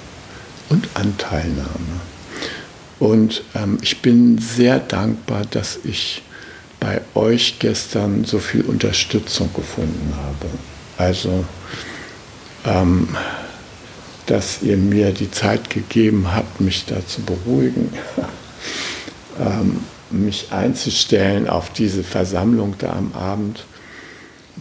und 0.68 0.88
Anteilnahme. 0.94 2.00
Und 2.98 3.42
ähm, 3.54 3.78
ich 3.80 4.02
bin 4.02 4.38
sehr 4.38 4.78
dankbar, 4.78 5.42
dass 5.50 5.78
ich 5.84 6.22
bei 6.80 7.00
euch 7.14 7.58
gestern 7.58 8.24
so 8.24 8.38
viel 8.38 8.62
Unterstützung 8.62 9.50
gefunden 9.54 10.12
habe. 10.16 10.50
Also, 10.98 11.44
ähm, 12.66 13.08
dass 14.26 14.62
ihr 14.62 14.76
mir 14.76 15.12
die 15.12 15.30
Zeit 15.30 15.70
gegeben 15.70 16.28
habt, 16.34 16.60
mich 16.60 16.86
da 16.86 17.06
zu 17.06 17.22
beruhigen. 17.22 17.92
ähm, 19.40 19.80
mich 20.10 20.48
einzustellen 20.50 21.48
auf 21.48 21.72
diese 21.72 22.04
Versammlung 22.04 22.74
da 22.78 22.92
am 22.92 23.12
Abend, 23.14 23.64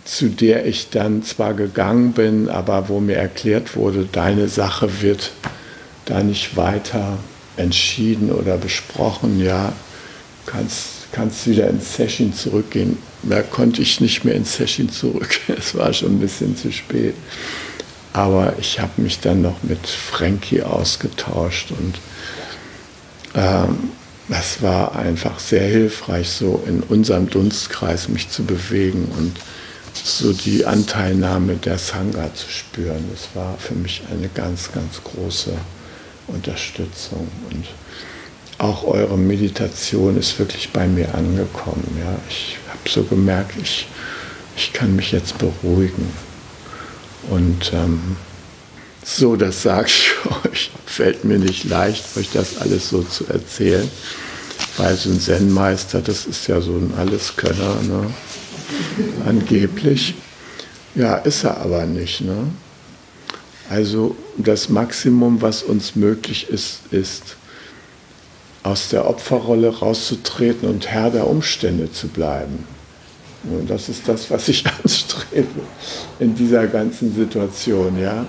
zu 0.06 0.30
der 0.30 0.66
ich 0.66 0.90
dann 0.90 1.24
zwar 1.24 1.54
gegangen 1.54 2.14
bin, 2.14 2.50
aber 2.50 2.90
wo 2.90 3.00
mir 3.00 3.16
erklärt 3.16 3.76
wurde, 3.76 4.08
deine 4.12 4.48
Sache 4.48 5.02
wird 5.02 5.32
da 6.06 6.24
nicht 6.24 6.58
weiter 6.58 7.18
entschieden 7.56 8.32
oder 8.32 8.58
besprochen, 8.58 9.40
ja, 9.40 9.72
kannst, 10.46 11.12
kannst 11.12 11.48
wieder 11.48 11.70
ins 11.70 11.96
Session 11.96 12.34
zurückgehen. 12.34 12.98
Da 13.22 13.42
konnte 13.42 13.82
ich 13.82 14.02
nicht 14.02 14.26
mehr 14.26 14.36
ins 14.36 14.56
Session 14.56 14.90
zurück, 14.90 15.40
es 15.48 15.76
war 15.76 15.94
schon 15.94 16.16
ein 16.16 16.20
bisschen 16.20 16.58
zu 16.58 16.72
spät. 16.72 17.16
Aber 18.14 18.54
ich 18.60 18.80
habe 18.80 19.02
mich 19.02 19.20
dann 19.20 19.42
noch 19.42 19.64
mit 19.64 19.88
Frankie 19.88 20.62
ausgetauscht 20.62 21.72
und 21.72 21.96
ähm, 23.36 23.92
das 24.30 24.62
war 24.62 24.96
einfach 24.96 25.40
sehr 25.40 25.64
hilfreich, 25.64 26.30
so 26.30 26.64
in 26.66 26.82
unserem 26.82 27.30
Dunstkreis 27.30 28.08
mich 28.08 28.30
zu 28.30 28.44
bewegen 28.46 29.12
und 29.18 29.36
so 29.94 30.34
die 30.34 30.66
Anteilnahme 30.66 31.56
der 31.56 31.78
Sangha 31.78 32.34
zu 32.34 32.50
spüren. 32.50 33.04
Das 33.12 33.36
war 33.36 33.58
für 33.58 33.76
mich 33.76 34.02
eine 34.10 34.30
ganz, 34.30 34.72
ganz 34.72 35.02
große 35.04 35.52
Unterstützung. 36.28 37.28
Und 37.52 37.66
auch 38.58 38.84
eure 38.86 39.18
Meditation 39.18 40.18
ist 40.18 40.40
wirklich 40.40 40.72
bei 40.72 40.88
mir 40.88 41.14
angekommen. 41.14 41.98
Ja. 42.00 42.16
Ich 42.30 42.58
habe 42.70 42.90
so 42.90 43.04
gemerkt, 43.04 43.56
ich, 43.62 43.88
ich 44.56 44.74
kann 44.74 44.96
mich 44.96 45.12
jetzt 45.12 45.38
beruhigen. 45.38 46.12
Und 47.30 47.72
ähm, 47.74 48.18
so, 49.04 49.36
das 49.36 49.64
sage 49.64 49.88
ich 49.88 50.12
euch, 50.46 50.72
fällt 50.86 51.24
mir 51.24 51.40
nicht 51.40 51.66
leicht, 51.66 52.18
euch 52.18 52.30
das 52.32 52.58
alles 52.58 52.90
so 52.90 53.04
zu 53.04 53.26
erzählen, 53.28 53.90
weil 54.78 54.96
so 54.96 55.10
ein 55.10 55.20
Zen-Meister, 55.20 56.02
das 56.02 56.26
ist 56.26 56.48
ja 56.48 56.62
so 56.62 56.72
ein 56.72 56.94
Alleskönner, 56.98 57.82
ne? 57.84 58.14
angeblich. 59.26 60.16
Ja, 60.96 61.16
ist 61.16 61.44
er 61.44 61.58
aber 61.58 61.86
nicht. 61.86 62.22
Ne? 62.22 62.48
Also 63.70 64.16
das 64.38 64.70
Maximum, 64.70 65.42
was 65.42 65.64
uns 65.64 65.96
möglich 65.96 66.50
ist, 66.50 66.82
ist, 66.92 67.36
aus 68.62 68.90
der 68.90 69.10
Opferrolle 69.10 69.80
rauszutreten 69.80 70.70
und 70.70 70.88
Herr 70.88 71.10
der 71.10 71.28
Umstände 71.28 71.92
zu 71.92 72.08
bleiben. 72.08 72.66
Und 73.44 73.70
das 73.70 73.90
ist 73.90 74.08
das, 74.08 74.30
was 74.32 74.48
ich 74.48 74.64
anstrebe 74.84 75.62
in 76.20 76.36
dieser 76.36 76.68
ganzen 76.68 77.14
Situation. 77.14 78.00
Ja? 78.00 78.26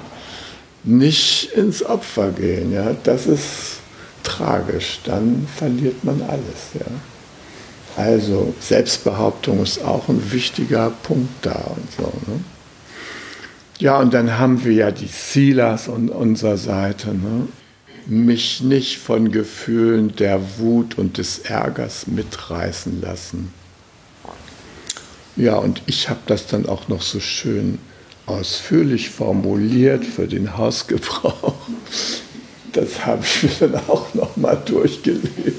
nicht 0.85 1.53
ins 1.53 1.85
Opfer 1.85 2.31
gehen. 2.31 2.73
Ja? 2.73 2.95
Das 3.03 3.27
ist 3.27 3.79
tragisch. 4.23 5.01
Dann 5.05 5.49
verliert 5.57 6.05
man 6.05 6.23
alles. 6.23 6.75
Ja? 6.75 6.87
Also 7.97 8.55
Selbstbehauptung 8.61 9.63
ist 9.63 9.83
auch 9.83 10.09
ein 10.09 10.33
wichtiger 10.33 10.91
Punkt 10.91 11.35
da 11.45 11.75
und 11.77 11.93
so. 11.97 12.13
Ne? 12.31 12.41
Ja, 13.79 13.99
und 13.99 14.15
dann 14.15 14.39
haben 14.39 14.65
wir 14.65 14.73
ja 14.73 14.91
die 14.91 15.09
Silas 15.09 15.89
an 15.89 16.09
unserer 16.09 16.57
Seite. 16.57 17.09
Ne? 17.09 17.49
Mich 18.07 18.61
nicht 18.61 18.99
von 18.99 19.33
Gefühlen 19.33 20.15
der 20.17 20.59
Wut 20.59 20.99
und 20.99 21.19
des 21.19 21.41
Ärgers 21.41 22.07
mitreißen 22.07 23.01
lassen. 23.01 23.53
Ja, 25.37 25.57
und 25.57 25.83
ich 25.87 26.09
habe 26.09 26.21
das 26.27 26.47
dann 26.47 26.67
auch 26.67 26.89
noch 26.89 27.03
so 27.03 27.19
schön 27.19 27.79
ausführlich 28.27 29.11
formuliert 29.11 30.05
für 30.05 30.27
den 30.29 30.57
Hausgebrauch. 30.57 31.55
Das 32.73 33.05
habe 33.05 33.23
ich 33.25 33.61
mir 33.61 33.69
dann 33.69 33.81
auch 33.89 34.15
noch 34.15 34.37
mal 34.37 34.57
durchgelesen. 34.57 35.55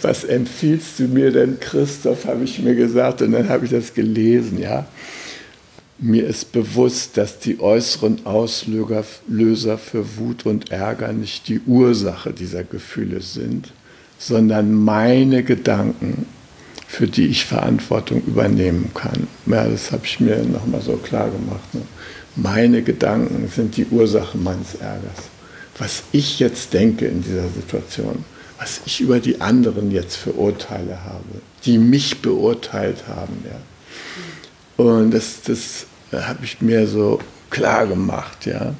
Was 0.00 0.24
empfiehlst 0.24 0.98
du 0.98 1.04
mir 1.04 1.30
denn, 1.30 1.60
Christoph, 1.60 2.24
habe 2.26 2.44
ich 2.44 2.58
mir 2.58 2.74
gesagt 2.74 3.22
und 3.22 3.32
dann 3.32 3.48
habe 3.48 3.64
ich 3.64 3.70
das 3.70 3.94
gelesen, 3.94 4.58
ja. 4.58 4.86
Mir 5.98 6.26
ist 6.26 6.50
bewusst, 6.50 7.16
dass 7.16 7.38
die 7.38 7.60
äußeren 7.60 8.26
Auslöser 8.26 9.78
für 9.78 10.16
Wut 10.16 10.46
und 10.46 10.72
Ärger 10.72 11.12
nicht 11.12 11.46
die 11.48 11.60
Ursache 11.60 12.32
dieser 12.32 12.64
Gefühle 12.64 13.20
sind, 13.20 13.72
sondern 14.18 14.74
meine 14.74 15.44
Gedanken 15.44 16.26
für 16.92 17.06
die 17.06 17.28
ich 17.28 17.46
Verantwortung 17.46 18.22
übernehmen 18.26 18.90
kann. 18.92 19.26
Ja, 19.46 19.66
das 19.66 19.92
habe 19.92 20.04
ich 20.04 20.20
mir 20.20 20.36
nochmal 20.44 20.82
so 20.82 20.98
klar 20.98 21.30
gemacht. 21.30 21.72
Ne? 21.72 21.80
Meine 22.36 22.82
Gedanken 22.82 23.48
sind 23.48 23.78
die 23.78 23.86
Ursache 23.86 24.36
meines 24.36 24.74
Ärgers. 24.74 25.30
Was 25.78 26.02
ich 26.12 26.38
jetzt 26.38 26.74
denke 26.74 27.06
in 27.06 27.22
dieser 27.22 27.48
Situation, 27.48 28.26
was 28.58 28.82
ich 28.84 29.00
über 29.00 29.20
die 29.20 29.40
anderen 29.40 29.90
jetzt 29.90 30.16
für 30.16 30.32
Urteile 30.34 31.02
habe, 31.02 31.40
die 31.64 31.78
mich 31.78 32.20
beurteilt 32.20 33.08
haben. 33.08 33.42
Ja. 33.46 34.84
Und 34.84 35.12
das, 35.12 35.40
das 35.46 35.86
habe 36.12 36.44
ich 36.44 36.60
mir 36.60 36.86
so 36.86 37.20
klar 37.48 37.86
gemacht. 37.86 38.44
Ja 38.44 38.74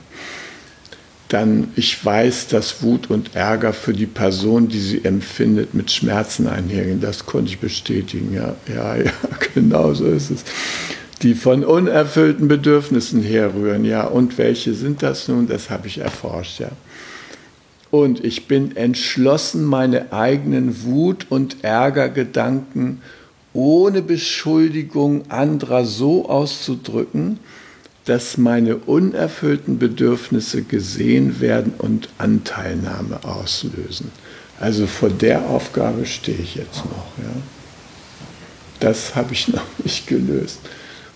dann 1.33 1.68
ich 1.77 2.05
weiß, 2.05 2.49
dass 2.49 2.83
Wut 2.83 3.11
und 3.11 3.35
Ärger 3.35 3.73
für 3.73 3.92
die 3.92 4.07
Person, 4.07 4.68
die 4.68 4.81
sie 4.81 5.05
empfindet, 5.05 5.75
mit 5.75 5.90
Schmerzen 5.90 6.47
einhergehen. 6.47 7.01
Das 7.01 7.27
konnte 7.27 7.51
ich 7.51 7.59
bestätigen. 7.59 8.35
Ja, 8.35 8.55
ja, 8.68 8.97
ja, 9.03 9.12
genau 9.55 9.95
so 9.95 10.07
ist 10.07 10.31
es. 10.31 10.45
Die 11.23 11.35
von 11.35 11.64
unerfüllten 11.64 12.49
Bedürfnissen 12.49 13.23
herrühren. 13.23 13.85
Ja, 13.85 14.05
und 14.05 14.38
welche 14.38 14.75
sind 14.75 15.03
das 15.03 15.29
nun? 15.29 15.47
Das 15.47 15.71
habe 15.71 15.87
ich 15.87 15.99
erforscht. 15.99 16.61
Ja. 16.61 16.71
Und 17.90 18.25
ich 18.25 18.49
bin 18.49 18.77
entschlossen, 18.77 19.64
meine 19.64 20.12
eigenen 20.12 20.85
Wut- 20.85 21.27
und 21.29 21.62
Ärgergedanken 21.62 23.01
ohne 23.55 24.03
Beschuldigung 24.03 25.31
anderer 25.31 25.85
so 25.85 26.29
auszudrücken, 26.29 27.38
dass 28.05 28.37
meine 28.37 28.77
unerfüllten 28.77 29.79
Bedürfnisse 29.79 30.62
gesehen 30.62 31.41
werden 31.41 31.73
und 31.79 32.09
Anteilnahme 32.19 33.25
auslösen. 33.25 34.11
Also 34.59 34.87
vor 34.87 35.11
der 35.11 35.47
Aufgabe 35.47 36.07
stehe 36.07 36.38
ich 36.38 36.57
jetzt 36.57 36.85
noch. 36.85 37.07
Ja. 37.19 37.33
Das 38.81 39.15
habe 39.15 39.33
ich 39.33 39.49
noch 39.53 39.65
nicht 39.83 40.07
gelöst. 40.07 40.59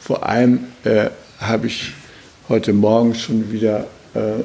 Vor 0.00 0.28
allem 0.28 0.60
äh, 0.84 1.10
habe 1.40 1.66
ich 1.66 1.92
heute 2.48 2.72
Morgen 2.72 3.14
schon 3.14 3.50
wieder 3.50 3.86
äh, 4.14 4.42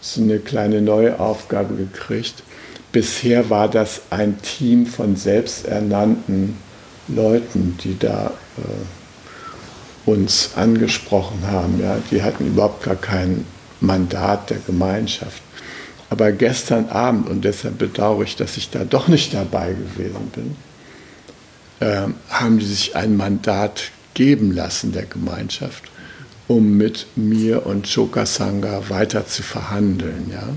so 0.00 0.20
eine 0.20 0.38
kleine 0.40 0.82
neue 0.82 1.20
Aufgabe 1.20 1.74
gekriegt. 1.74 2.42
Bisher 2.90 3.50
war 3.50 3.68
das 3.68 4.02
ein 4.10 4.40
Team 4.42 4.86
von 4.86 5.16
selbsternannten 5.16 6.56
Leuten, 7.08 7.78
die 7.82 7.98
da 7.98 8.32
äh, 8.58 8.62
uns 10.06 10.52
angesprochen 10.56 11.40
haben. 11.46 11.80
Ja. 11.80 11.98
Die 12.10 12.22
hatten 12.22 12.46
überhaupt 12.46 12.84
gar 12.84 12.96
kein 12.96 13.44
Mandat 13.80 14.50
der 14.50 14.58
Gemeinschaft. 14.58 15.42
Aber 16.08 16.32
gestern 16.32 16.88
Abend, 16.88 17.28
und 17.28 17.44
deshalb 17.44 17.78
bedauere 17.78 18.22
ich, 18.22 18.36
dass 18.36 18.56
ich 18.56 18.70
da 18.70 18.84
doch 18.84 19.08
nicht 19.08 19.34
dabei 19.34 19.72
gewesen 19.72 20.30
bin, 20.34 20.56
äh, 21.80 22.06
haben 22.30 22.58
die 22.58 22.64
sich 22.64 22.94
ein 22.94 23.16
Mandat 23.16 23.90
geben 24.14 24.54
lassen 24.54 24.92
der 24.92 25.04
Gemeinschaft, 25.04 25.84
um 26.46 26.76
mit 26.76 27.06
mir 27.16 27.66
und 27.66 27.92
Chokasanga 27.92 28.88
weiter 28.88 29.26
zu 29.26 29.42
verhandeln. 29.42 30.30
Ja? 30.32 30.48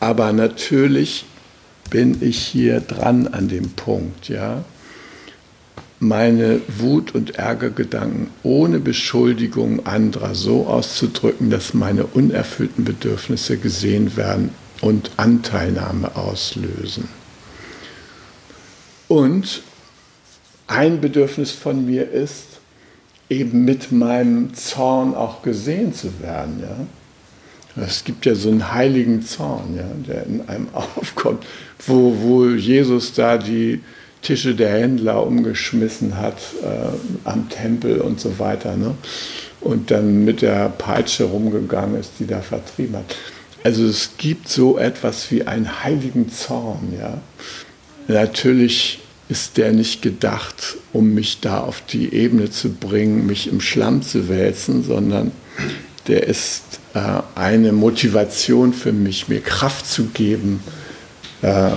Aber 0.00 0.32
natürlich 0.32 1.24
bin 1.90 2.18
ich 2.20 2.38
hier 2.38 2.80
dran 2.80 3.28
an 3.28 3.48
dem 3.48 3.70
Punkt, 3.70 4.28
ja, 4.28 4.64
meine 6.02 6.60
Wut 6.66 7.14
und 7.14 7.36
Ärgergedanken 7.36 8.26
ohne 8.42 8.80
Beschuldigung 8.80 9.86
anderer 9.86 10.34
so 10.34 10.66
auszudrücken, 10.66 11.48
dass 11.48 11.74
meine 11.74 12.06
unerfüllten 12.06 12.84
Bedürfnisse 12.84 13.56
gesehen 13.56 14.16
werden 14.16 14.50
und 14.80 15.12
Anteilnahme 15.16 16.16
auslösen. 16.16 17.06
Und 19.06 19.62
ein 20.66 21.00
Bedürfnis 21.00 21.52
von 21.52 21.86
mir 21.86 22.10
ist, 22.10 22.58
eben 23.28 23.64
mit 23.64 23.92
meinem 23.92 24.54
Zorn 24.54 25.14
auch 25.14 25.42
gesehen 25.42 25.94
zu 25.94 26.20
werden. 26.20 26.60
Ja? 26.62 27.84
Es 27.84 28.02
gibt 28.02 28.26
ja 28.26 28.34
so 28.34 28.50
einen 28.50 28.72
heiligen 28.72 29.22
Zorn, 29.22 29.76
ja, 29.76 29.84
der 30.04 30.26
in 30.26 30.48
einem 30.48 30.66
aufkommt, 30.72 31.46
wo, 31.86 32.16
wo 32.18 32.46
Jesus 32.46 33.12
da 33.12 33.38
die 33.38 33.80
Tische 34.22 34.54
der 34.54 34.70
Händler 34.70 35.26
umgeschmissen 35.26 36.16
hat 36.16 36.38
äh, 36.62 37.28
am 37.28 37.48
Tempel 37.48 38.00
und 38.00 38.20
so 38.20 38.38
weiter. 38.38 38.76
Ne? 38.76 38.94
Und 39.60 39.90
dann 39.90 40.24
mit 40.24 40.42
der 40.42 40.68
Peitsche 40.70 41.24
rumgegangen 41.24 42.00
ist, 42.00 42.12
die 42.18 42.26
da 42.26 42.40
vertrieben 42.40 42.96
hat. 42.96 43.16
Also 43.64 43.84
es 43.84 44.12
gibt 44.16 44.48
so 44.48 44.78
etwas 44.78 45.30
wie 45.30 45.44
einen 45.44 45.84
heiligen 45.84 46.30
Zorn. 46.30 46.94
Ja? 46.98 47.20
Natürlich 48.08 49.00
ist 49.28 49.56
der 49.56 49.72
nicht 49.72 50.02
gedacht, 50.02 50.76
um 50.92 51.14
mich 51.14 51.40
da 51.40 51.60
auf 51.60 51.80
die 51.80 52.12
Ebene 52.12 52.50
zu 52.50 52.72
bringen, 52.72 53.26
mich 53.26 53.48
im 53.48 53.60
Schlamm 53.60 54.02
zu 54.02 54.28
wälzen, 54.28 54.84
sondern 54.84 55.32
der 56.06 56.26
ist 56.26 56.80
äh, 56.94 57.00
eine 57.34 57.72
Motivation 57.72 58.72
für 58.72 58.92
mich, 58.92 59.28
mir 59.28 59.40
Kraft 59.40 59.86
zu 59.86 60.06
geben, 60.06 60.62
äh, 61.42 61.70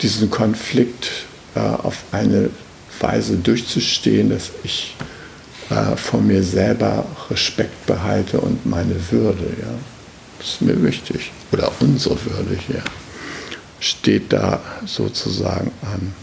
diesen 0.00 0.30
Konflikt 0.30 1.25
äh, 1.56 1.58
auf 1.58 2.04
eine 2.12 2.50
Weise 3.00 3.36
durchzustehen, 3.36 4.30
dass 4.30 4.50
ich 4.62 4.94
äh, 5.70 5.96
von 5.96 6.26
mir 6.26 6.42
selber 6.42 7.06
Respekt 7.30 7.86
behalte 7.86 8.40
und 8.40 8.66
meine 8.66 8.94
Würde. 9.10 9.44
Ja. 9.60 9.74
Das 10.38 10.48
ist 10.48 10.62
mir 10.62 10.82
wichtig. 10.82 11.32
Oder 11.52 11.72
unsere 11.80 12.22
Würde 12.24 12.56
hier 12.66 12.82
steht 13.80 14.32
da 14.32 14.60
sozusagen 14.84 15.70
an. 15.82 16.14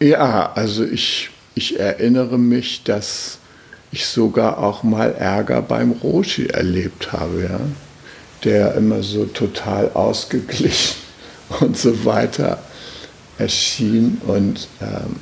Ja, 0.00 0.52
also 0.52 0.84
ich, 0.84 1.30
ich 1.54 1.78
erinnere 1.78 2.38
mich, 2.38 2.84
dass 2.84 3.38
ich 3.90 4.06
sogar 4.06 4.58
auch 4.58 4.82
mal 4.82 5.14
Ärger 5.14 5.62
beim 5.62 5.92
Roshi 5.92 6.46
erlebt 6.46 7.12
habe, 7.12 7.42
ja? 7.42 7.60
der 8.44 8.74
immer 8.74 9.02
so 9.02 9.24
total 9.24 9.90
ausgeglichen 9.92 10.96
und 11.60 11.76
so 11.76 12.04
weiter 12.04 12.58
erschien. 13.38 14.20
Und 14.26 14.68
ähm, 14.80 15.16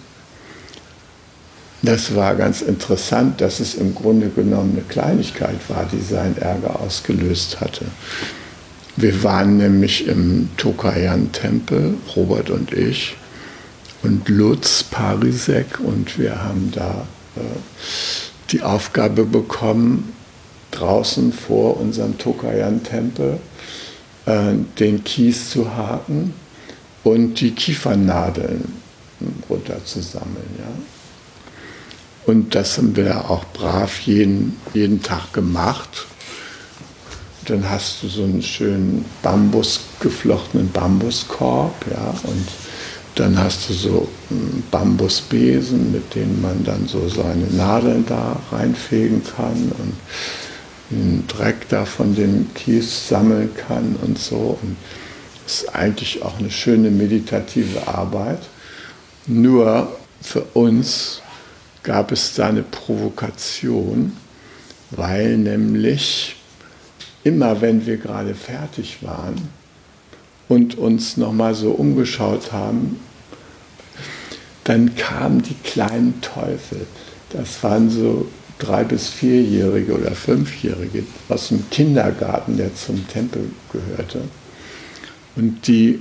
das 1.82 2.14
war 2.14 2.34
ganz 2.34 2.62
interessant, 2.62 3.40
dass 3.40 3.60
es 3.60 3.74
im 3.74 3.94
Grunde 3.94 4.28
genommen 4.28 4.72
eine 4.72 4.82
Kleinigkeit 4.82 5.58
war, 5.68 5.86
die 5.90 6.02
seinen 6.02 6.36
Ärger 6.38 6.80
ausgelöst 6.80 7.60
hatte. 7.60 7.84
Wir 8.96 9.22
waren 9.22 9.58
nämlich 9.58 10.08
im 10.08 10.48
Tokayan-Tempel, 10.56 11.94
Robert 12.16 12.50
und 12.50 12.72
ich, 12.72 13.14
und 14.02 14.28
Lutz 14.28 14.82
Parisek, 14.84 15.80
und 15.80 16.18
wir 16.18 16.42
haben 16.42 16.72
da 16.74 17.06
äh, 17.36 17.40
die 18.50 18.62
Aufgabe 18.62 19.24
bekommen, 19.24 20.14
draußen 20.70 21.32
vor 21.32 21.78
unserem 21.78 22.16
Tokayan-Tempel 22.16 23.38
äh, 24.24 24.54
den 24.78 25.04
Kies 25.04 25.50
zu 25.50 25.74
haken 25.76 26.34
und 27.06 27.40
die 27.40 27.52
Kiefernadeln 27.52 28.64
runterzusammeln. 29.48 30.50
Ja? 30.58 30.72
Und 32.26 32.56
das 32.56 32.78
haben 32.78 32.96
wir 32.96 33.30
auch 33.30 33.44
brav 33.52 34.00
jeden, 34.00 34.56
jeden 34.74 35.00
Tag 35.00 35.32
gemacht. 35.32 36.06
Dann 37.44 37.70
hast 37.70 38.02
du 38.02 38.08
so 38.08 38.24
einen 38.24 38.42
schönen 38.42 39.04
Bambus, 39.22 39.78
geflochtenen 40.00 40.72
Bambuskorb, 40.72 41.76
ja, 41.88 42.12
und 42.24 42.48
dann 43.14 43.38
hast 43.38 43.68
du 43.68 43.72
so 43.72 44.08
Bambusbesen, 44.72 45.92
mit 45.92 46.12
denen 46.16 46.42
man 46.42 46.64
dann 46.64 46.88
so 46.88 47.08
seine 47.08 47.46
Nadeln 47.52 48.04
da 48.04 48.40
reinfegen 48.50 49.22
kann 49.22 49.72
und 49.78 49.94
den 50.90 51.24
Dreck 51.28 51.68
da 51.68 51.84
von 51.84 52.16
dem 52.16 52.52
Kies 52.54 53.08
sammeln 53.08 53.50
kann 53.54 53.94
und 54.02 54.18
so. 54.18 54.58
Und 54.60 54.76
ist 55.46 55.74
eigentlich 55.74 56.22
auch 56.22 56.38
eine 56.38 56.50
schöne 56.50 56.90
meditative 56.90 57.86
Arbeit. 57.86 58.40
Nur 59.26 59.96
für 60.20 60.42
uns 60.54 61.22
gab 61.82 62.10
es 62.12 62.34
da 62.34 62.48
eine 62.48 62.62
Provokation, 62.62 64.16
weil 64.90 65.38
nämlich 65.38 66.36
immer 67.22 67.60
wenn 67.60 67.86
wir 67.86 67.96
gerade 67.96 68.34
fertig 68.34 68.98
waren 69.02 69.48
und 70.48 70.76
uns 70.76 71.16
nochmal 71.16 71.54
so 71.54 71.70
umgeschaut 71.70 72.52
haben, 72.52 73.00
dann 74.64 74.96
kamen 74.96 75.42
die 75.42 75.54
kleinen 75.54 76.20
Teufel. 76.20 76.86
Das 77.30 77.62
waren 77.62 77.88
so 77.88 78.26
drei 78.58 78.84
bis 78.84 79.08
vierjährige 79.08 79.94
oder 79.94 80.12
fünfjährige 80.12 81.04
aus 81.28 81.48
dem 81.48 81.68
Kindergarten, 81.70 82.56
der 82.56 82.74
zum 82.74 83.06
Tempel 83.08 83.50
gehörte. 83.72 84.22
Und 85.36 85.66
die 85.66 86.00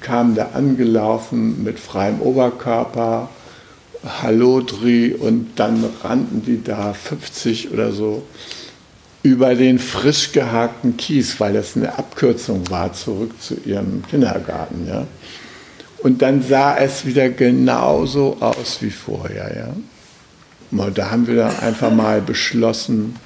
kamen 0.00 0.34
da 0.34 0.50
angelaufen 0.54 1.62
mit 1.62 1.78
freiem 1.78 2.20
Oberkörper, 2.20 3.28
Hallodri 4.04 5.14
und 5.14 5.50
dann 5.56 5.84
rannten 6.02 6.44
die 6.44 6.62
da 6.62 6.92
50 6.92 7.72
oder 7.72 7.92
so 7.92 8.24
über 9.22 9.54
den 9.54 9.78
frisch 9.78 10.32
gehakten 10.32 10.96
Kies, 10.96 11.38
weil 11.38 11.52
das 11.52 11.76
eine 11.76 11.96
Abkürzung 11.96 12.68
war, 12.70 12.92
zurück 12.92 13.40
zu 13.40 13.54
ihrem 13.64 14.02
Kindergarten. 14.10 14.88
Ja. 14.88 15.06
Und 15.98 16.22
dann 16.22 16.42
sah 16.42 16.76
es 16.76 17.06
wieder 17.06 17.28
genauso 17.28 18.38
aus 18.40 18.78
wie 18.80 18.90
vorher. 18.90 19.74
Ja. 20.72 20.90
Da 20.90 21.10
haben 21.12 21.28
wir 21.28 21.36
dann 21.36 21.56
einfach 21.60 21.92
mal 21.92 22.20
beschlossen, 22.20 23.16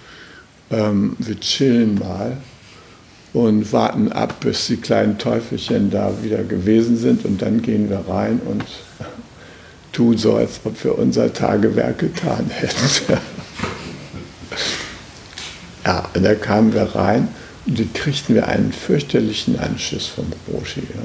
ähm, 0.70 1.16
wir 1.18 1.40
chillen 1.40 1.98
mal 1.98 2.36
und 3.36 3.70
warten 3.70 4.12
ab, 4.12 4.40
bis 4.40 4.66
die 4.66 4.78
kleinen 4.78 5.18
Teufelchen 5.18 5.90
da 5.90 6.10
wieder 6.22 6.42
gewesen 6.42 6.96
sind 6.96 7.26
und 7.26 7.42
dann 7.42 7.60
gehen 7.60 7.90
wir 7.90 8.02
rein 8.08 8.40
und 8.46 8.64
tun 9.92 10.16
so, 10.16 10.36
als 10.36 10.60
ob 10.64 10.82
wir 10.82 10.98
unser 10.98 11.30
Tagewerk 11.30 11.98
getan 11.98 12.48
hätten. 12.48 13.18
ja, 15.84 16.08
und 16.14 16.22
da 16.22 16.34
kamen 16.34 16.72
wir 16.72 16.94
rein 16.94 17.28
und 17.66 17.78
da 17.78 17.84
kriegten 17.92 18.36
wir 18.36 18.48
einen 18.48 18.72
fürchterlichen 18.72 19.58
Anschiss 19.60 20.06
vom 20.06 20.32
Roshi. 20.50 20.80
Ja. 20.80 21.02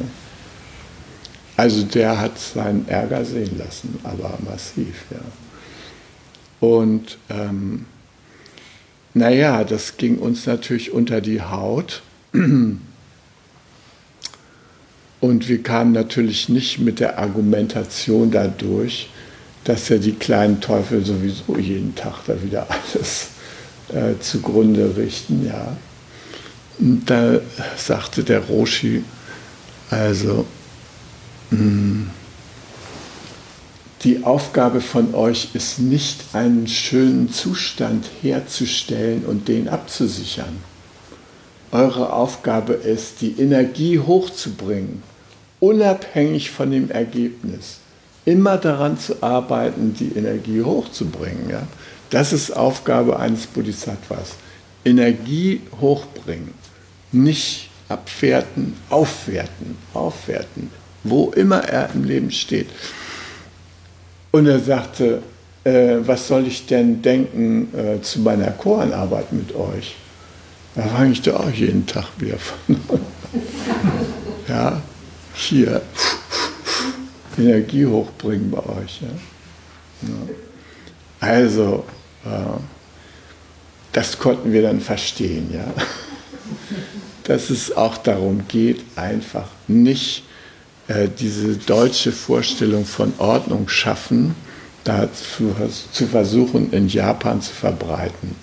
Also 1.58 1.84
der 1.84 2.18
hat 2.18 2.40
seinen 2.40 2.88
Ärger 2.88 3.26
sehen 3.26 3.58
lassen, 3.58 4.00
aber 4.04 4.40
massiv. 4.50 5.04
Ja. 5.12 5.20
Und 6.66 7.18
ähm, 7.30 7.88
naja, 9.14 9.66
das 9.66 9.98
ging 9.98 10.18
uns 10.18 10.46
natürlich 10.46 10.94
unter 10.94 11.20
die 11.20 11.42
Haut. 11.42 12.04
Und 12.34 12.80
wir 15.20 15.64
kamen 15.64 15.92
natürlich 15.92 16.50
nicht 16.50 16.80
mit 16.80 17.00
der 17.00 17.20
Argumentation 17.20 18.32
dadurch, 18.32 19.10
dass 19.64 19.90
ja 19.90 19.98
die 19.98 20.14
kleinen 20.14 20.62
Teufel 20.62 21.06
sowieso 21.06 21.58
jeden 21.58 21.94
Tag 21.96 22.26
da 22.26 22.42
wieder 22.42 22.68
alles 22.70 23.28
äh, 23.90 24.20
zugrunde 24.20 24.96
richten. 24.98 25.46
Ja. 25.46 25.78
Und 26.80 27.10
da 27.10 27.40
sagte 27.78 28.24
der 28.24 28.40
Roshi, 28.40 29.04
also, 29.92 30.46
hm, 31.50 32.10
die 34.04 34.24
Aufgabe 34.24 34.82
von 34.82 35.14
euch 35.14 35.50
ist 35.54 35.78
nicht, 35.78 36.22
einen 36.34 36.66
schönen 36.68 37.32
Zustand 37.32 38.10
herzustellen 38.24 39.26
und 39.26 39.48
den 39.48 39.68
abzusichern. 39.68 40.71
Eure 41.72 42.12
Aufgabe 42.12 42.74
ist, 42.74 43.22
die 43.22 43.36
Energie 43.40 44.00
hochzubringen, 44.00 45.04
unabhängig 45.60 46.52
von 46.52 46.72
dem 46.72 46.92
Ergebnis. 46.92 47.78
Immer 48.26 48.58
daran 48.58 49.00
zu 49.00 49.24
arbeiten, 49.24 49.96
die 49.98 50.12
Energie 50.18 50.62
hochzubringen. 50.62 51.50
Ja? 51.50 51.64
Das 52.10 52.34
ist 52.34 52.52
Aufgabe 52.52 53.18
eines 53.18 53.48
Bodhisattvas. 53.48 54.36
Energie 54.84 55.62
hochbringen, 55.80 56.54
nicht 57.12 57.70
abwerten, 57.88 58.76
aufwerten, 58.90 59.78
aufwerten, 59.94 60.72
wo 61.04 61.32
immer 61.32 61.64
er 61.64 61.90
im 61.94 62.04
Leben 62.04 62.32
steht. 62.32 62.68
Und 64.32 64.48
er 64.48 64.60
sagte, 64.60 65.22
äh, 65.64 65.98
was 66.02 66.28
soll 66.28 66.48
ich 66.48 66.66
denn 66.66 67.02
denken 67.02 67.70
äh, 67.76 68.02
zu 68.02 68.20
meiner 68.20 68.52
Chorenarbeit 68.52 69.32
mit 69.32 69.56
euch? 69.56 69.96
Da 70.76 70.84
fange 70.84 71.12
ich 71.12 71.22
da 71.22 71.38
auch 71.38 71.50
jeden 71.50 71.86
Tag 71.86 72.06
wieder 72.18 72.38
von. 72.38 72.78
ja, 74.48 74.82
hier 75.34 75.82
Energie 77.38 77.86
hochbringen 77.86 78.52
bei 78.52 78.60
euch. 78.60 79.02
Ja. 79.02 79.08
Ja. 80.08 80.16
Also, 81.20 81.86
äh, 82.26 82.60
das 83.92 84.18
konnten 84.18 84.52
wir 84.52 84.62
dann 84.62 84.82
verstehen, 84.82 85.50
ja. 85.54 85.74
Dass 87.24 87.50
es 87.50 87.76
auch 87.76 87.98
darum 87.98 88.48
geht, 88.48 88.84
einfach 88.96 89.48
nicht 89.68 90.24
äh, 90.88 91.08
diese 91.08 91.56
deutsche 91.58 92.12
Vorstellung 92.12 92.86
von 92.86 93.14
Ordnung 93.20 93.68
schaffen, 93.70 94.36
dazu 94.84 95.56
zu 95.92 96.08
versuchen, 96.08 96.74
in 96.74 96.88
Japan 96.88 97.42
zu 97.42 97.54
verbreiten. 97.54 98.36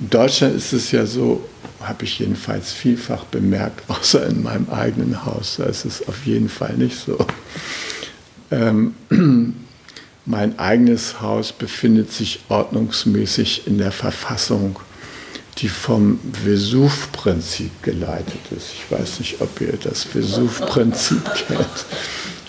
In 0.00 0.10
Deutschland 0.10 0.56
ist 0.56 0.72
es 0.72 0.90
ja 0.90 1.04
so, 1.04 1.44
habe 1.88 2.04
ich 2.04 2.18
jedenfalls 2.18 2.72
vielfach 2.72 3.24
bemerkt, 3.24 3.82
außer 3.88 4.26
in 4.26 4.42
meinem 4.42 4.68
eigenen 4.70 5.24
Haus, 5.24 5.56
da 5.58 5.64
ist 5.64 5.84
es 5.84 6.06
auf 6.08 6.26
jeden 6.26 6.48
Fall 6.48 6.74
nicht 6.74 6.98
so. 6.98 7.18
Ähm, 8.50 8.94
mein 10.26 10.58
eigenes 10.58 11.20
Haus 11.20 11.52
befindet 11.52 12.12
sich 12.12 12.40
ordnungsmäßig 12.48 13.66
in 13.66 13.78
der 13.78 13.92
Verfassung 13.92 14.78
die 15.58 15.68
vom 15.68 16.18
Vesuv-Prinzip 16.44 17.82
geleitet 17.82 18.40
ist. 18.56 18.72
Ich 18.72 18.90
weiß 18.90 19.20
nicht, 19.20 19.40
ob 19.40 19.60
ihr 19.60 19.74
das 19.82 20.04
Vesuv-Prinzip 20.04 21.22
kennt. 21.46 21.86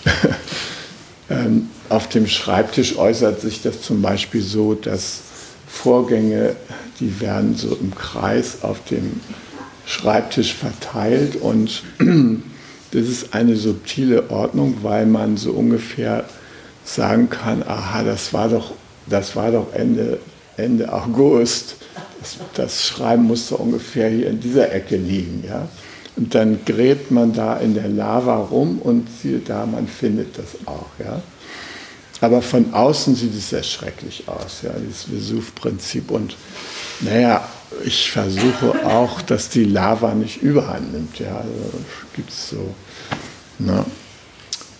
ähm, 1.30 1.70
auf 1.88 2.08
dem 2.08 2.26
Schreibtisch 2.26 2.96
äußert 2.96 3.40
sich 3.40 3.62
das 3.62 3.82
zum 3.82 4.02
Beispiel 4.02 4.42
so, 4.42 4.74
dass 4.74 5.20
Vorgänge, 5.66 6.56
die 7.00 7.20
werden 7.20 7.56
so 7.56 7.76
im 7.76 7.94
Kreis 7.94 8.62
auf 8.62 8.84
dem 8.84 9.20
Schreibtisch 9.84 10.54
verteilt 10.54 11.36
und 11.36 11.82
das 12.90 13.02
ist 13.02 13.34
eine 13.34 13.56
subtile 13.56 14.30
Ordnung, 14.30 14.78
weil 14.82 15.06
man 15.06 15.36
so 15.36 15.52
ungefähr 15.52 16.24
sagen 16.84 17.30
kann, 17.30 17.62
aha, 17.62 18.02
das 18.02 18.32
war 18.32 18.48
doch, 18.48 18.72
das 19.06 19.36
war 19.36 19.52
doch 19.52 19.72
Ende, 19.72 20.18
Ende 20.56 20.92
August 20.92 21.76
das, 22.26 22.38
das 22.54 22.86
Schreiben 22.86 23.24
musste 23.24 23.56
ungefähr 23.56 24.08
hier 24.08 24.28
in 24.28 24.40
dieser 24.40 24.72
Ecke 24.72 24.96
liegen. 24.96 25.44
Ja? 25.46 25.68
Und 26.16 26.34
dann 26.34 26.60
gräbt 26.64 27.10
man 27.10 27.32
da 27.32 27.56
in 27.58 27.74
der 27.74 27.88
Lava 27.88 28.36
rum 28.36 28.78
und 28.82 29.08
siehe 29.22 29.38
da, 29.38 29.66
man 29.66 29.86
findet 29.86 30.38
das 30.38 30.56
auch. 30.66 30.88
Ja? 30.98 31.20
Aber 32.20 32.40
von 32.40 32.72
außen 32.72 33.14
sieht 33.14 33.34
es 33.34 33.50
sehr 33.50 33.62
schrecklich 33.62 34.24
aus, 34.26 34.62
ja, 34.62 34.70
dieses 34.78 35.04
Vesuv-Prinzip. 35.04 36.10
Und 36.10 36.36
naja, 37.00 37.46
ich 37.84 38.10
versuche 38.10 38.86
auch, 38.86 39.20
dass 39.22 39.48
die 39.50 39.64
Lava 39.64 40.14
nicht 40.14 40.42
überhand 40.42 40.92
nimmt. 40.92 41.18
Ja, 41.18 41.36
also 41.36 41.84
gibt 42.14 42.30
es 42.30 42.50
so. 42.50 42.74
Ne? 43.58 43.84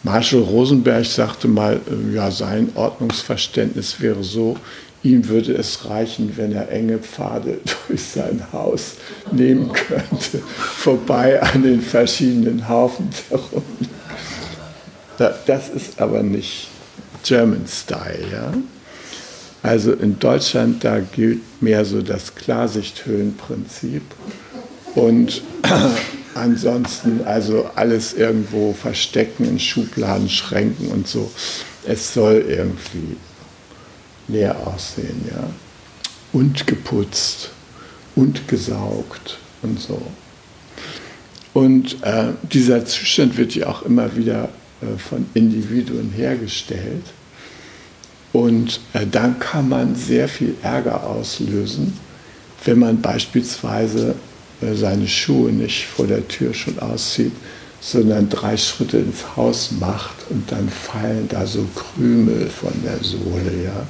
Marshall 0.02 0.40
Rosenberg 0.40 1.04
sagte 1.04 1.48
mal, 1.48 1.80
äh, 1.90 2.14
ja, 2.14 2.30
sein 2.30 2.70
Ordnungsverständnis 2.74 4.00
wäre 4.00 4.22
so, 4.22 4.56
Ihm 5.02 5.28
würde 5.28 5.52
es 5.52 5.88
reichen, 5.88 6.32
wenn 6.36 6.50
er 6.50 6.68
enge 6.68 6.98
Pfade 6.98 7.60
durch 7.88 8.02
sein 8.02 8.42
Haus 8.52 8.94
nehmen 9.30 9.70
könnte, 9.72 10.42
vorbei 10.58 11.40
an 11.40 11.62
den 11.62 11.80
verschiedenen 11.80 12.68
Haufen 12.68 13.10
herum. 13.28 13.62
Das 15.16 15.68
ist 15.68 16.00
aber 16.00 16.24
nicht 16.24 16.70
German 17.26 17.66
Style. 17.66 18.24
Ja? 18.32 18.54
Also 19.62 19.92
in 19.92 20.18
Deutschland, 20.18 20.84
da 20.84 21.00
gilt 21.00 21.40
mehr 21.60 21.84
so 21.84 22.02
das 22.02 22.34
Klarsichthöhenprinzip. 22.34 24.02
Und 24.94 25.42
ansonsten 26.34 27.22
also 27.24 27.68
alles 27.74 28.14
irgendwo 28.14 28.72
verstecken 28.72 29.44
in 29.48 29.58
Schubladen, 29.58 30.28
Schränken 30.28 30.88
und 30.88 31.08
so. 31.08 31.30
Es 31.84 32.14
soll 32.14 32.44
irgendwie 32.48 33.16
leer 34.28 34.56
aussehen, 34.66 35.24
ja. 35.30 35.50
Und 36.32 36.66
geputzt 36.66 37.50
und 38.14 38.48
gesaugt 38.48 39.38
und 39.62 39.80
so. 39.80 40.00
Und 41.54 42.02
äh, 42.02 42.28
dieser 42.42 42.84
Zustand 42.84 43.36
wird 43.36 43.54
ja 43.54 43.68
auch 43.68 43.82
immer 43.82 44.14
wieder 44.16 44.50
von 44.98 45.26
Individuen 45.34 46.10
hergestellt. 46.10 47.04
Und 48.32 48.80
äh, 48.92 49.06
dann 49.10 49.38
kann 49.38 49.68
man 49.68 49.94
sehr 49.94 50.28
viel 50.28 50.54
Ärger 50.62 51.06
auslösen, 51.06 51.98
wenn 52.64 52.78
man 52.78 53.00
beispielsweise 53.00 54.14
äh, 54.60 54.74
seine 54.74 55.08
Schuhe 55.08 55.52
nicht 55.52 55.86
vor 55.86 56.06
der 56.06 56.26
Tür 56.28 56.52
schon 56.52 56.78
auszieht, 56.78 57.32
sondern 57.80 58.28
drei 58.28 58.56
Schritte 58.56 58.98
ins 58.98 59.36
Haus 59.36 59.70
macht 59.78 60.30
und 60.30 60.50
dann 60.50 60.68
fallen 60.68 61.28
da 61.28 61.46
so 61.46 61.66
Krümel 61.74 62.48
von 62.48 62.72
der 62.84 63.02
Sohle. 63.02 63.64
Ja. 63.64 63.86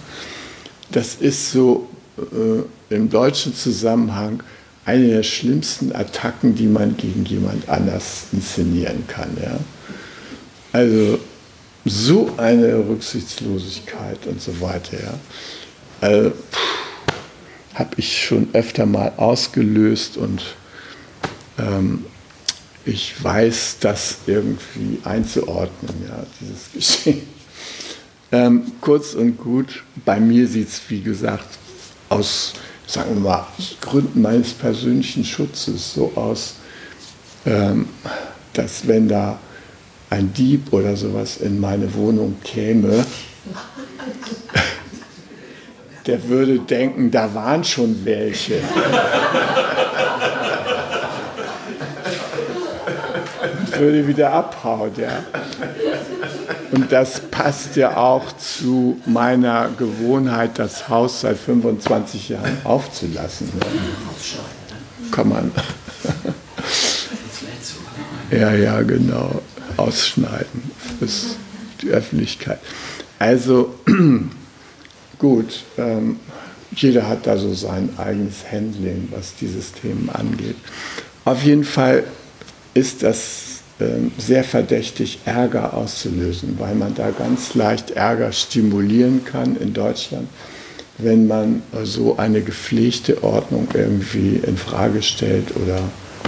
Das 0.92 1.16
ist 1.16 1.52
so 1.52 1.88
äh, 2.18 2.94
im 2.94 3.08
deutschen 3.08 3.54
Zusammenhang 3.54 4.42
eine 4.84 5.08
der 5.08 5.22
schlimmsten 5.24 5.92
Attacken, 5.92 6.54
die 6.54 6.66
man 6.66 6.96
gegen 6.96 7.24
jemand 7.24 7.68
anders 7.68 8.26
inszenieren 8.32 9.04
kann. 9.08 9.36
Ja. 9.42 9.58
Also 10.76 11.18
so 11.86 12.34
eine 12.36 12.76
Rücksichtslosigkeit 12.86 14.26
und 14.26 14.42
so 14.42 14.60
weiter. 14.60 15.02
Ja. 15.02 15.14
Also, 16.02 16.32
habe 17.72 17.90
ich 17.96 18.26
schon 18.26 18.50
öfter 18.52 18.84
mal 18.84 19.10
ausgelöst 19.16 20.18
und 20.18 20.42
ähm, 21.58 22.04
ich 22.84 23.24
weiß 23.24 23.78
das 23.80 24.18
irgendwie 24.26 24.98
einzuordnen, 25.04 25.94
ja, 26.06 26.26
dieses 26.42 26.72
Geschehen. 27.04 27.26
Ähm, 28.30 28.72
kurz 28.82 29.14
und 29.14 29.38
gut, 29.38 29.82
bei 30.04 30.20
mir 30.20 30.46
sieht 30.46 30.68
es, 30.68 30.82
wie 30.88 31.00
gesagt, 31.00 31.56
aus, 32.10 32.52
sagen 32.86 33.14
wir 33.14 33.30
mal, 33.30 33.46
Gründen 33.80 34.20
meines 34.20 34.52
persönlichen 34.52 35.24
Schutzes 35.24 35.94
so 35.94 36.12
aus, 36.16 36.56
ähm, 37.46 37.88
dass 38.52 38.86
wenn 38.86 39.08
da 39.08 39.38
ein 40.10 40.32
Dieb 40.32 40.72
oder 40.72 40.96
sowas 40.96 41.38
in 41.38 41.60
meine 41.60 41.92
Wohnung 41.94 42.36
käme, 42.42 43.04
der 46.06 46.28
würde 46.28 46.58
denken, 46.60 47.10
da 47.10 47.34
waren 47.34 47.64
schon 47.64 48.04
welche. 48.04 48.60
würde 53.78 54.06
wieder 54.06 54.32
abhauen, 54.32 54.92
ja. 54.96 55.24
Und 56.72 56.90
das 56.90 57.20
passt 57.30 57.76
ja 57.76 57.96
auch 57.96 58.32
zu 58.36 59.00
meiner 59.06 59.68
Gewohnheit, 59.76 60.58
das 60.58 60.88
Haus 60.88 61.20
seit 61.20 61.36
25 61.36 62.30
Jahren 62.30 62.58
aufzulassen. 62.64 63.50
Kann 65.10 65.28
man. 65.28 65.52
Ja, 68.30 68.52
ja, 68.52 68.82
genau. 68.82 69.40
Ausschneiden 69.76 70.70
für 70.98 71.06
die 71.82 71.88
Öffentlichkeit. 71.88 72.58
Also, 73.18 73.74
gut, 75.18 75.64
ähm, 75.78 76.20
jeder 76.74 77.08
hat 77.08 77.26
da 77.26 77.38
so 77.38 77.54
sein 77.54 77.90
eigenes 77.96 78.50
Handling, 78.50 79.08
was 79.10 79.34
dieses 79.34 79.72
Thema 79.72 80.14
angeht. 80.16 80.56
Auf 81.24 81.42
jeden 81.42 81.64
Fall 81.64 82.04
ist 82.74 83.02
das 83.02 83.46
ähm, 83.80 84.12
sehr 84.18 84.44
verdächtig, 84.44 85.20
Ärger 85.24 85.74
auszulösen, 85.74 86.56
weil 86.58 86.74
man 86.74 86.94
da 86.94 87.10
ganz 87.10 87.54
leicht 87.54 87.90
Ärger 87.90 88.32
stimulieren 88.32 89.24
kann 89.24 89.56
in 89.56 89.72
Deutschland, 89.72 90.28
wenn 90.98 91.26
man 91.26 91.62
so 91.84 92.16
eine 92.16 92.40
gepflegte 92.40 93.22
Ordnung 93.22 93.68
irgendwie 93.74 94.36
in 94.36 94.56
Frage 94.56 95.02
stellt 95.02 95.56
oder 95.56 95.78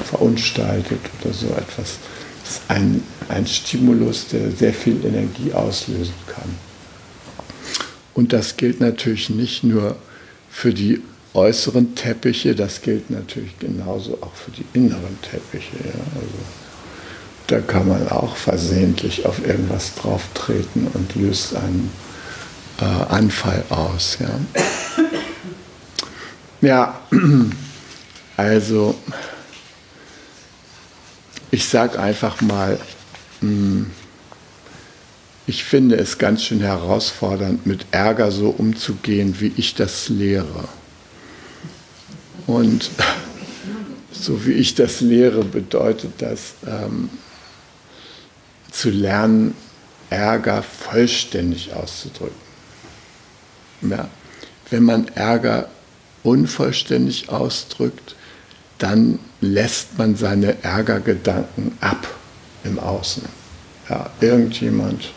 verunstaltet 0.04 1.00
oder 1.22 1.32
so 1.32 1.46
etwas. 1.48 1.98
Das 2.44 2.52
ist 2.52 2.62
ein, 2.68 3.02
ein 3.28 3.46
Stimulus, 3.46 4.28
der 4.28 4.50
sehr 4.50 4.72
viel 4.72 5.04
Energie 5.04 5.52
auslösen 5.52 6.14
kann. 6.26 6.56
Und 8.14 8.32
das 8.32 8.56
gilt 8.56 8.80
natürlich 8.80 9.30
nicht 9.30 9.64
nur 9.64 9.96
für 10.50 10.74
die 10.74 11.02
äußeren 11.34 11.94
Teppiche, 11.94 12.54
das 12.54 12.80
gilt 12.82 13.10
natürlich 13.10 13.58
genauso 13.58 14.18
auch 14.22 14.34
für 14.34 14.50
die 14.50 14.64
inneren 14.72 15.18
Teppiche. 15.22 15.76
Ja. 15.76 16.00
Also, 16.14 16.38
da 17.46 17.60
kann 17.60 17.88
man 17.88 18.08
auch 18.08 18.36
versehentlich 18.36 19.24
auf 19.24 19.46
irgendwas 19.46 19.94
drauf 19.94 20.22
treten 20.34 20.88
und 20.92 21.14
löst 21.14 21.54
einen 21.54 21.90
äh, 22.80 22.84
Anfall 22.84 23.64
aus. 23.70 24.18
Ja, 24.20 24.40
ja 26.60 27.00
also 28.36 28.94
ich 31.50 31.66
sage 31.66 31.98
einfach 31.98 32.40
mal, 32.40 32.78
ich 35.46 35.64
finde 35.64 35.96
es 35.96 36.18
ganz 36.18 36.44
schön 36.44 36.60
herausfordernd, 36.60 37.66
mit 37.66 37.86
Ärger 37.90 38.30
so 38.30 38.50
umzugehen, 38.50 39.40
wie 39.40 39.52
ich 39.56 39.74
das 39.74 40.08
lehre. 40.08 40.68
Und 42.46 42.90
so 44.12 44.44
wie 44.44 44.52
ich 44.52 44.74
das 44.74 45.00
lehre, 45.00 45.44
bedeutet 45.44 46.12
das, 46.18 46.54
ähm, 46.66 47.08
zu 48.70 48.90
lernen, 48.90 49.54
Ärger 50.10 50.62
vollständig 50.62 51.72
auszudrücken. 51.72 52.36
Ja. 53.82 54.08
Wenn 54.70 54.82
man 54.82 55.08
Ärger 55.08 55.68
unvollständig 56.22 57.30
ausdrückt, 57.30 58.16
dann 58.78 59.18
lässt 59.40 59.98
man 59.98 60.16
seine 60.16 60.62
Ärgergedanken 60.62 61.72
ab 61.80 62.17
im 62.64 62.78
Außen. 62.78 63.24
Ja, 63.88 64.10
irgendjemand 64.20 65.12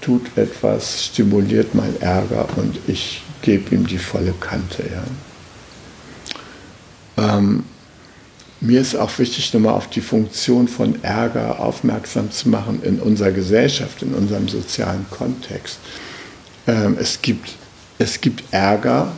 tut 0.00 0.36
etwas, 0.36 1.06
stimuliert 1.06 1.74
mein 1.74 2.00
Ärger 2.00 2.46
und 2.56 2.78
ich 2.86 3.22
gebe 3.40 3.74
ihm 3.74 3.86
die 3.86 3.98
volle 3.98 4.32
Kante. 4.40 4.84
Ja. 7.16 7.36
Ähm, 7.36 7.64
mir 8.60 8.80
ist 8.80 8.94
auch 8.94 9.18
wichtig, 9.18 9.52
nochmal 9.52 9.74
auf 9.74 9.90
die 9.90 10.00
Funktion 10.00 10.68
von 10.68 11.02
Ärger 11.02 11.58
aufmerksam 11.58 12.30
zu 12.30 12.48
machen 12.48 12.80
in 12.84 13.00
unserer 13.00 13.32
Gesellschaft, 13.32 14.02
in 14.02 14.14
unserem 14.14 14.48
sozialen 14.48 15.04
Kontext. 15.10 15.78
Ähm, 16.68 16.96
es, 17.00 17.20
gibt, 17.20 17.54
es 17.98 18.20
gibt 18.20 18.44
Ärger, 18.52 19.12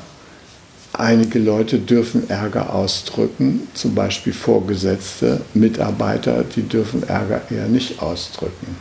einige 1.01 1.39
Leute 1.39 1.79
dürfen 1.79 2.29
Ärger 2.31 2.75
ausdrücken, 2.75 3.69
zum 3.75 3.95
Beispiel 3.95 4.33
Vorgesetzte, 4.33 5.41
Mitarbeiter, 5.55 6.45
die 6.45 6.63
dürfen 6.63 7.03
Ärger 7.03 7.43
eher 7.51 7.67
nicht 7.67 8.01
ausdrücken. 8.01 8.77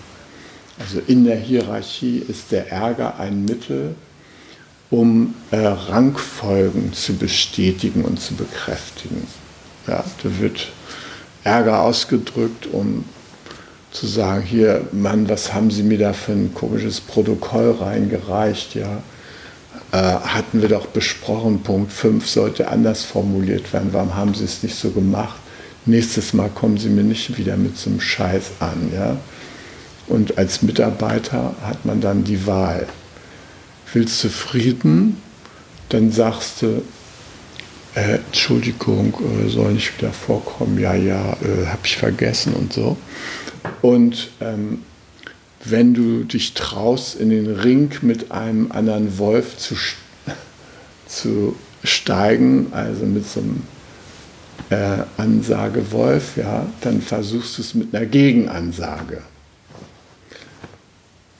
Also 0.79 1.01
in 1.05 1.25
der 1.25 1.37
Hierarchie 1.37 2.23
ist 2.27 2.51
der 2.51 2.71
Ärger 2.71 3.19
ein 3.19 3.45
Mittel, 3.45 3.95
um 4.89 5.33
äh, 5.51 5.57
Rangfolgen 5.57 6.93
zu 6.93 7.15
bestätigen 7.15 8.03
und 8.05 8.19
zu 8.21 8.35
bekräftigen. 8.35 9.27
Ja, 9.87 10.03
da 10.23 10.39
wird 10.39 10.71
Ärger 11.43 11.81
ausgedrückt, 11.81 12.67
um 12.71 13.05
zu 13.91 14.07
sagen, 14.07 14.43
hier, 14.43 14.87
Mann, 14.91 15.29
was 15.29 15.53
haben 15.53 15.69
Sie 15.69 15.83
mir 15.83 15.99
da 15.99 16.13
für 16.13 16.31
ein 16.31 16.53
komisches 16.53 17.01
Protokoll 17.01 17.71
reingereicht, 17.79 18.75
ja. 18.75 19.03
Äh, 19.93 19.97
hatten 19.97 20.63
wir 20.63 20.69
doch 20.69 20.87
besprochen, 20.87 21.61
Punkt 21.61 21.93
5 21.93 22.27
sollte 22.27 22.67
anders 22.67 23.03
formuliert 23.03 23.71
werden, 23.73 23.89
warum 23.91 24.15
haben 24.15 24.33
Sie 24.33 24.43
es 24.43 24.63
nicht 24.63 24.75
so 24.75 24.89
gemacht? 24.89 25.35
Nächstes 25.85 26.33
Mal 26.33 26.49
kommen 26.49 26.79
Sie 26.79 26.89
mir 26.89 27.03
nicht 27.03 27.37
wieder 27.37 27.57
mit 27.57 27.77
so 27.77 27.91
einem 27.91 28.01
Scheiß 28.01 28.53
an, 28.59 28.91
ja. 28.91 29.17
Und 30.07 30.39
als 30.39 30.63
Mitarbeiter 30.63 31.53
hat 31.61 31.85
man 31.85 32.01
dann 32.01 32.23
die 32.23 32.47
Wahl. 32.47 32.87
Willst 33.93 34.23
du 34.23 34.29
Frieden? 34.29 35.21
Dann 35.89 36.11
sagst 36.11 36.63
du, 36.63 36.81
äh, 37.93 38.15
Entschuldigung, 38.15 39.13
äh, 39.13 39.47
soll 39.47 39.73
nicht 39.73 39.95
wieder 39.99 40.11
vorkommen, 40.11 40.79
ja, 40.79 40.95
ja, 40.95 41.33
äh, 41.33 41.67
habe 41.67 41.81
ich 41.83 41.97
vergessen 41.97 42.53
und 42.53 42.73
so. 42.73 42.97
Und 43.83 44.31
ähm, 44.41 44.81
wenn 45.65 45.93
du 45.93 46.23
dich 46.23 46.53
traust, 46.53 47.15
in 47.15 47.29
den 47.29 47.47
Ring 47.47 47.91
mit 48.01 48.31
einem 48.31 48.71
anderen 48.71 49.17
Wolf 49.17 49.57
zu, 49.57 49.75
zu 51.07 51.55
steigen, 51.83 52.67
also 52.71 53.05
mit 53.05 53.27
so 53.27 53.39
einem 53.39 53.63
äh, 54.69 55.03
Ansagewolf, 55.17 56.37
ja, 56.37 56.65
dann 56.81 57.01
versuchst 57.01 57.57
du 57.57 57.61
es 57.61 57.73
mit 57.73 57.95
einer 57.95 58.05
Gegenansage. 58.05 59.21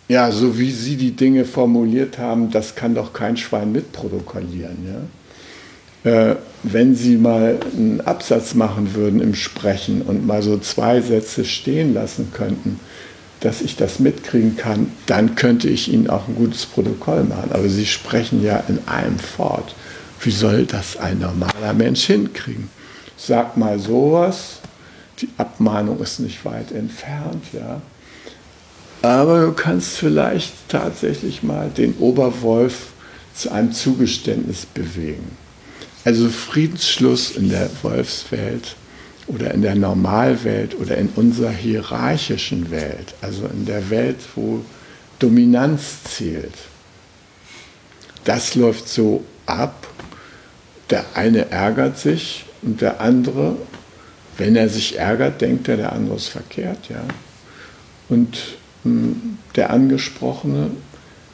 Ja, 0.07 0.31
so 0.31 0.57
wie 0.59 0.71
Sie 0.71 0.97
die 0.97 1.15
Dinge 1.15 1.45
formuliert 1.45 2.17
haben, 2.17 2.51
das 2.51 2.75
kann 2.75 2.93
doch 2.93 3.13
kein 3.13 3.38
Schwein 3.38 3.71
mitprotokollieren. 3.71 4.86
Ja? 4.86 5.01
äh, 6.03 6.36
wenn 6.63 6.95
Sie 6.95 7.17
mal 7.17 7.59
einen 7.75 8.01
Absatz 8.01 8.53
machen 8.53 8.93
würden 8.93 9.19
im 9.19 9.36
Sprechen 9.36 10.01
und 10.01 10.25
mal 10.25 10.41
so 10.41 10.57
zwei 10.57 11.01
Sätze 11.01 11.45
stehen 11.45 11.93
lassen 11.93 12.31
könnten, 12.33 12.79
dass 13.43 13.62
ich 13.62 13.75
das 13.75 13.99
mitkriegen 13.99 14.56
kann, 14.56 14.91
dann 15.06 15.36
könnte 15.36 15.67
ich 15.67 15.91
Ihnen 15.91 16.10
auch 16.10 16.29
ein 16.29 16.36
gutes 16.36 16.65
Protokoll 16.65 17.25
machen. 17.25 17.51
Aber 17.51 17.67
Sie 17.67 17.86
sprechen 17.86 18.41
ja 18.41 18.63
in 18.69 18.79
einem 18.88 19.19
fort. 19.19 19.75
Wie 20.21 20.32
soll 20.32 20.65
das 20.65 20.95
ein 20.95 21.19
normaler 21.19 21.73
Mensch 21.73 22.06
hinkriegen? 22.06 22.69
Sag 23.17 23.58
mal 23.58 23.79
sowas, 23.79 24.60
die 25.19 25.27
Abmahnung 25.38 25.99
ist 25.99 26.19
nicht 26.19 26.45
weit 26.45 26.71
entfernt, 26.71 27.43
ja. 27.51 27.82
Aber 29.01 29.41
du 29.41 29.51
kannst 29.51 29.97
vielleicht 29.97 30.53
tatsächlich 30.69 31.43
mal 31.43 31.69
den 31.69 31.95
Oberwolf 31.97 32.93
zu 33.36 33.51
einem 33.51 33.73
Zugeständnis 33.73 34.65
bewegen. 34.65 35.38
Also 36.06 36.29
Friedensschluss 36.29 37.32
in 37.32 37.49
der 37.49 37.69
Wolfswelt 37.82 38.77
oder 39.27 39.53
in 39.53 39.62
der 39.62 39.75
Normalwelt 39.75 40.75
oder 40.79 40.97
in 40.97 41.09
unserer 41.15 41.51
hierarchischen 41.51 42.71
Welt, 42.71 43.13
also 43.21 43.45
in 43.45 43.65
der 43.65 43.89
Welt, 43.89 44.17
wo 44.36 44.63
Dominanz 45.19 46.03
zählt. 46.03 46.53
Das 48.23 48.55
läuft 48.55 48.88
so 48.88 49.23
ab, 49.45 49.88
der 50.89 51.05
eine 51.13 51.51
ärgert 51.51 51.97
sich 51.97 52.45
und 52.62 52.81
der 52.81 53.01
andere, 53.01 53.55
wenn 54.38 54.55
er 54.55 54.69
sich 54.69 54.97
ärgert, 54.97 55.41
denkt 55.41 55.67
er, 55.67 55.77
der 55.77 55.93
andere 55.93 56.15
ist 56.15 56.29
verkehrt. 56.29 56.89
Ja? 56.89 57.03
Und 58.09 58.38
hm, 58.83 59.38
der 59.55 59.69
Angesprochene, 59.69 60.71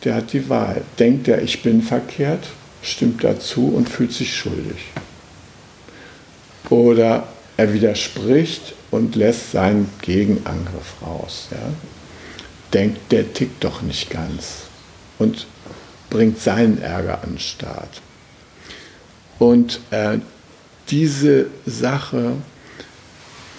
der 0.03 0.15
hat 0.15 0.33
die 0.33 0.49
Wahl. 0.49 0.81
Denkt 0.97 1.27
er, 1.27 1.41
ich 1.41 1.61
bin 1.63 1.81
verkehrt 1.81 2.43
stimmt 2.81 3.23
dazu 3.23 3.67
und 3.67 3.89
fühlt 3.89 4.13
sich 4.13 4.35
schuldig. 4.35 4.77
Oder 6.69 7.27
er 7.59 7.73
widerspricht 7.73 8.73
und 8.89 9.17
lässt 9.17 9.51
seinen 9.51 9.89
Gegenangriff 10.01 10.93
raus. 11.05 11.49
Ja? 11.51 11.57
Denkt, 12.73 13.11
der 13.11 13.33
tickt 13.33 13.61
doch 13.65 13.81
nicht 13.81 14.09
ganz 14.09 14.67
und 15.17 15.45
bringt 16.09 16.39
seinen 16.39 16.81
Ärger 16.81 17.21
an 17.21 17.31
den 17.31 17.39
Start. 17.39 18.01
Und 19.39 19.81
äh, 19.91 20.19
diese 20.87 21.47
Sache 21.65 22.31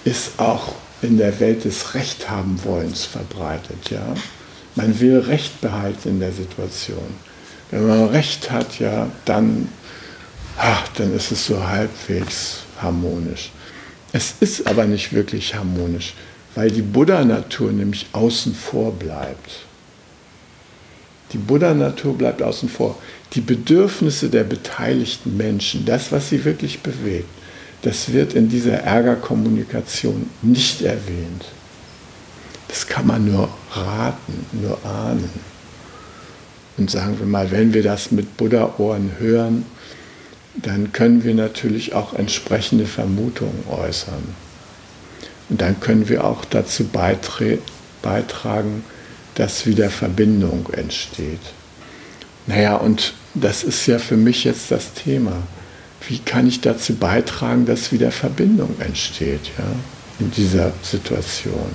ist 0.05 0.39
auch 0.39 0.77
in 1.03 1.19
der 1.19 1.39
Welt 1.39 1.65
des 1.65 1.93
Rechthabenwollens 1.93 3.05
verbreitet. 3.05 3.91
Ja? 3.91 4.15
Man 4.77 4.99
will 4.99 5.19
Recht 5.19 5.61
behalten 5.61 6.09
in 6.09 6.21
der 6.21 6.33
Situation. 6.33 7.17
Wenn 7.71 7.87
man 7.87 8.07
Recht 8.07 8.51
hat, 8.51 8.79
ja, 8.79 9.11
dann, 9.27 9.69
ach, 10.57 10.89
dann 10.97 11.15
ist 11.15 11.33
es 11.33 11.45
so 11.45 11.63
halbwegs 11.63 12.61
harmonisch. 12.81 13.53
Es 14.13 14.35
ist 14.41 14.67
aber 14.67 14.87
nicht 14.87 15.13
wirklich 15.13 15.55
harmonisch, 15.55 16.15
weil 16.55 16.71
die 16.71 16.83
Buddha-Natur 16.83 17.73
nämlich 17.73 18.07
außen 18.13 18.55
vor 18.55 18.93
bleibt. 18.93 19.67
Die 21.33 21.39
Buddha-Natur 21.39 22.19
bleibt 22.19 22.43
außen 22.43 22.69
vor. 22.69 22.99
Die 23.35 23.41
Bedürfnisse 23.41 24.29
der 24.29 24.43
beteiligten 24.43 25.37
Menschen, 25.37 25.85
das, 25.85 26.11
was 26.11 26.29
sie 26.29 26.45
wirklich 26.45 26.81
bewegt, 26.81 27.29
das 27.83 28.13
wird 28.13 28.35
in 28.35 28.49
dieser 28.49 28.79
Ärgerkommunikation 28.81 30.29
nicht 30.43 30.83
erwähnt. 30.83 31.45
Das 32.69 32.87
kann 32.87 33.07
man 33.07 33.25
nur 33.25 33.49
raten, 33.73 34.47
nur 34.53 34.85
ahnen. 34.85 35.31
Und 36.77 36.91
sagen 36.91 37.19
wir 37.19 37.27
mal, 37.27 37.51
wenn 37.51 37.73
wir 37.73 37.83
das 37.83 38.11
mit 38.11 38.37
Buddha-Ohren 38.37 39.13
hören, 39.19 39.65
dann 40.63 40.93
können 40.93 41.25
wir 41.25 41.35
natürlich 41.35 41.95
auch 41.95 42.15
entsprechende 42.15 42.87
Vermutungen 42.87 43.65
äußern. 43.69 44.35
Und 45.49 45.61
dann 45.61 45.81
können 45.81 46.09
wir 46.09 46.25
auch 46.25 46.45
dazu 46.45 46.89
beitragen, 48.03 48.85
dass 49.35 49.67
wieder 49.67 49.91
Verbindung 49.91 50.69
entsteht. 50.73 51.41
Naja, 52.47 52.77
und 52.77 53.15
das 53.35 53.63
ist 53.63 53.87
ja 53.87 53.99
für 53.99 54.17
mich 54.17 54.45
jetzt 54.45 54.71
das 54.71 54.93
Thema. 54.95 55.33
Wie 56.09 56.19
kann 56.19 56.47
ich 56.49 56.61
dazu 56.61 56.95
beitragen, 56.95 57.67
dass 57.67 57.93
wieder 57.93 58.11
Verbindung 58.11 58.75
entsteht 58.81 59.51
ja, 59.59 59.65
in 60.19 60.31
dieser 60.31 60.73
Situation? 60.83 61.71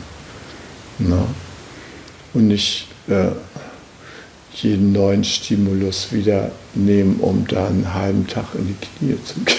Na? 0.99 1.27
Und 2.33 2.47
nicht 2.47 2.87
äh, 3.07 3.27
jeden 4.55 4.91
neuen 4.91 5.23
Stimulus 5.23 6.11
wieder 6.11 6.51
nehmen, 6.73 7.17
um 7.19 7.45
da 7.47 7.67
einen 7.67 7.93
halben 7.93 8.27
Tag 8.27 8.45
in 8.55 8.67
die 8.67 8.87
Knie 8.97 9.17
zu 9.23 9.39
gehen 9.41 9.57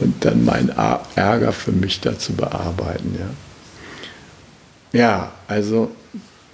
und 0.00 0.24
dann 0.24 0.44
meinen 0.44 0.72
Ärger 1.14 1.52
für 1.52 1.72
mich 1.72 2.00
dazu 2.00 2.32
bearbeiten. 2.34 3.16
Ja, 4.92 4.98
ja 4.98 5.32
also 5.48 5.90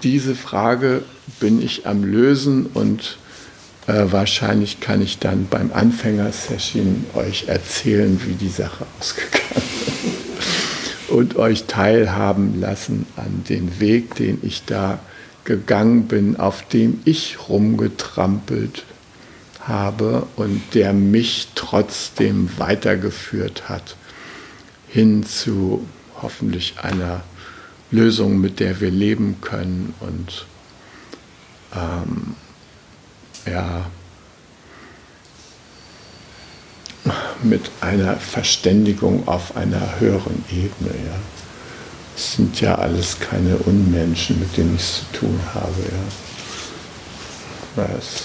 diese 0.03 0.35
Frage 0.35 1.03
bin 1.41 1.63
ich 1.63 1.87
am 1.87 2.05
Lösen 2.05 2.67
und 2.67 3.19
äh, 3.87 4.07
wahrscheinlich 4.11 4.81
kann 4.81 5.03
ich 5.03 5.19
dann 5.19 5.47
beim 5.49 5.73
Anfängersession 5.73 7.07
euch 7.15 7.49
erzählen, 7.49 8.21
wie 8.27 8.35
die 8.35 8.49
Sache 8.49 8.87
ausgegangen 9.01 9.63
ist 10.39 11.11
und 11.11 11.37
euch 11.37 11.65
teilhaben 11.65 12.61
lassen 12.61 13.07
an 13.17 13.43
den 13.49 13.81
Weg, 13.81 14.15
den 14.15 14.39
ich 14.43 14.65
da 14.65 15.01
gegangen 15.45 16.09
bin, 16.09 16.37
auf 16.37 16.67
dem 16.69 17.01
ich 17.05 17.49
rumgetrampelt 17.49 18.85
habe 19.61 20.27
und 20.37 20.63
der 20.75 20.93
mich 20.93 21.49
trotzdem 21.55 22.49
weitergeführt 22.59 23.69
hat 23.69 23.97
hin 24.89 25.25
zu 25.25 25.87
hoffentlich 26.21 26.75
einer 26.83 27.23
Lösung, 27.91 28.41
mit 28.41 28.61
der 28.61 28.81
wir 28.81 28.91
leben 28.91 29.41
können 29.41 29.95
und 30.01 30.47
ähm, 31.75 32.35
ja, 33.51 33.87
mit 37.43 37.71
einer 37.81 38.17
Verständigung 38.17 39.27
auf 39.27 39.57
einer 39.57 39.99
höheren 40.01 40.45
Ebene. 40.51 40.91
Ja. 40.91 41.50
Es 42.21 42.35
sind 42.35 42.61
ja 42.61 42.75
alles 42.75 43.19
keine 43.19 43.57
Unmenschen, 43.57 44.39
mit 44.41 44.55
denen 44.55 44.75
ich 44.77 44.83
es 44.83 44.97
zu 44.99 45.21
tun 45.21 45.41
habe. 45.55 45.73
Ja. 47.79 47.89
Es 47.99 48.25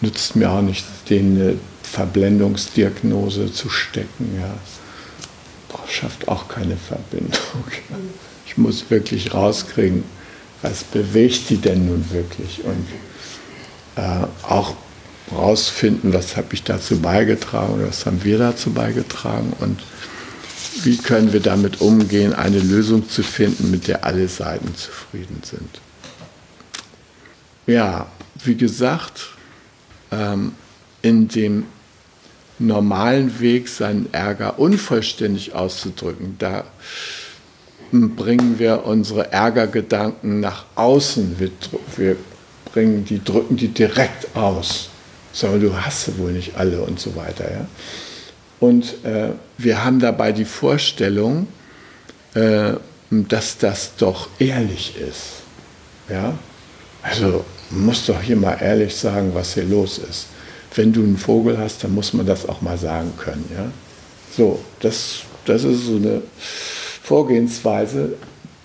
nützt 0.00 0.34
mir 0.34 0.50
auch 0.50 0.62
nicht, 0.62 0.86
denen 1.10 1.38
eine 1.38 1.56
Verblendungsdiagnose 1.82 3.52
zu 3.52 3.68
stecken. 3.68 4.34
Ja. 4.40 4.54
Das 5.68 5.92
schafft 5.92 6.26
auch 6.28 6.48
keine 6.48 6.76
Verbindung. 6.76 7.32
Ja. 7.90 7.96
Ich 8.46 8.56
muss 8.58 8.90
wirklich 8.90 9.32
rauskriegen, 9.32 10.02
was 10.60 10.82
bewegt 10.82 11.50
die 11.50 11.58
denn 11.58 11.86
nun 11.86 12.04
wirklich 12.10 12.64
und 12.64 12.84
äh, 13.94 14.26
auch 14.42 14.74
rausfinden, 15.30 16.12
was 16.12 16.36
habe 16.36 16.48
ich 16.54 16.64
dazu 16.64 16.98
beigetragen 16.98 17.74
oder 17.74 17.86
was 17.86 18.06
haben 18.06 18.24
wir 18.24 18.38
dazu 18.38 18.72
beigetragen 18.72 19.52
und 19.60 19.80
wie 20.82 20.96
können 20.96 21.32
wir 21.32 21.40
damit 21.40 21.80
umgehen, 21.80 22.32
eine 22.32 22.58
Lösung 22.58 23.08
zu 23.08 23.22
finden, 23.22 23.70
mit 23.70 23.88
der 23.88 24.04
alle 24.04 24.28
Seiten 24.28 24.74
zufrieden 24.74 25.42
sind. 25.42 25.80
Ja, 27.66 28.06
wie 28.44 28.56
gesagt, 28.56 29.30
ähm, 30.10 30.52
in 31.02 31.28
dem 31.28 31.66
normalen 32.58 33.40
Weg 33.40 33.68
seinen 33.68 34.12
Ärger 34.12 34.58
unvollständig 34.58 35.54
auszudrücken, 35.54 36.36
da 36.38 36.64
bringen 37.90 38.58
wir 38.58 38.84
unsere 38.84 39.32
Ärgergedanken 39.32 40.40
nach 40.40 40.64
außen. 40.76 41.36
Wir, 41.38 41.50
wir 41.96 42.16
bringen 42.72 43.04
die, 43.04 43.22
drücken 43.22 43.56
die 43.56 43.68
direkt 43.68 44.36
aus. 44.36 44.90
Sagen 45.32 45.60
du 45.60 45.74
hast 45.74 46.04
sie 46.04 46.18
wohl 46.18 46.32
nicht 46.32 46.56
alle 46.56 46.82
und 46.82 47.00
so 47.00 47.16
weiter. 47.16 47.50
Ja? 47.50 47.66
Und 48.60 49.04
äh, 49.04 49.30
wir 49.56 49.84
haben 49.84 49.98
dabei 49.98 50.32
die 50.32 50.44
Vorstellung, 50.44 51.48
äh, 52.34 52.74
dass 53.10 53.58
das 53.58 53.96
doch 53.96 54.28
ehrlich 54.38 54.94
ist. 54.96 55.42
Ja? 56.08 56.38
Also 57.02 57.44
muss 57.70 58.06
doch 58.06 58.20
hier 58.20 58.36
mal 58.36 58.58
ehrlich 58.60 58.94
sagen, 58.94 59.30
was 59.34 59.54
hier 59.54 59.64
los 59.64 59.98
ist. 59.98 60.26
Wenn 60.74 60.92
du 60.92 61.02
einen 61.02 61.16
Vogel 61.16 61.58
hast, 61.58 61.82
dann 61.82 61.94
muss 61.94 62.12
man 62.12 62.26
das 62.26 62.48
auch 62.48 62.60
mal 62.60 62.78
sagen 62.78 63.12
können. 63.18 63.50
Ja? 63.52 63.72
So, 64.36 64.60
das, 64.80 65.20
das 65.46 65.64
ist 65.64 65.86
so 65.86 65.96
eine 65.96 66.22
Vorgehensweise, 67.02 68.14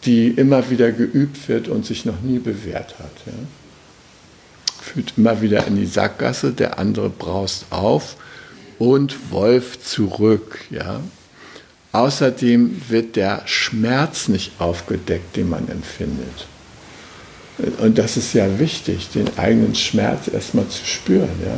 die 0.03 0.27
immer 0.27 0.69
wieder 0.69 0.91
geübt 0.91 1.47
wird 1.47 1.67
und 1.69 1.85
sich 1.85 2.05
noch 2.05 2.19
nie 2.21 2.39
bewährt 2.39 2.99
hat. 2.99 3.11
Ja? 3.25 3.33
Führt 4.81 5.13
immer 5.15 5.41
wieder 5.41 5.65
in 5.65 5.77
die 5.77 5.87
Sackgasse, 5.87 6.51
der 6.51 6.77
andere 6.77 7.09
braust 7.09 7.65
auf 7.69 8.17
und 8.79 9.31
Wolf 9.31 9.79
zurück. 9.81 10.59
Ja? 10.69 11.01
Außerdem 11.91 12.81
wird 12.89 13.15
der 13.15 13.43
Schmerz 13.45 14.27
nicht 14.27 14.53
aufgedeckt, 14.59 15.35
den 15.35 15.49
man 15.49 15.67
empfindet. 15.69 16.47
Und 17.79 17.97
das 17.97 18.17
ist 18.17 18.33
ja 18.33 18.59
wichtig, 18.59 19.09
den 19.09 19.37
eigenen 19.37 19.75
Schmerz 19.75 20.27
erstmal 20.27 20.67
zu 20.67 20.85
spüren. 20.85 21.29
Ja? 21.43 21.57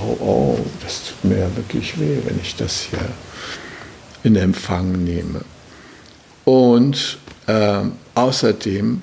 Oh, 0.00 0.16
oh, 0.20 0.58
das 0.82 1.02
tut 1.08 1.30
mir 1.30 1.40
ja 1.40 1.56
wirklich 1.56 2.00
weh, 2.00 2.18
wenn 2.24 2.40
ich 2.40 2.56
das 2.56 2.80
hier 2.80 3.06
in 4.22 4.36
Empfang 4.36 4.92
nehme. 5.04 5.42
Und 6.44 7.18
äh, 7.46 7.82
außerdem 8.14 9.02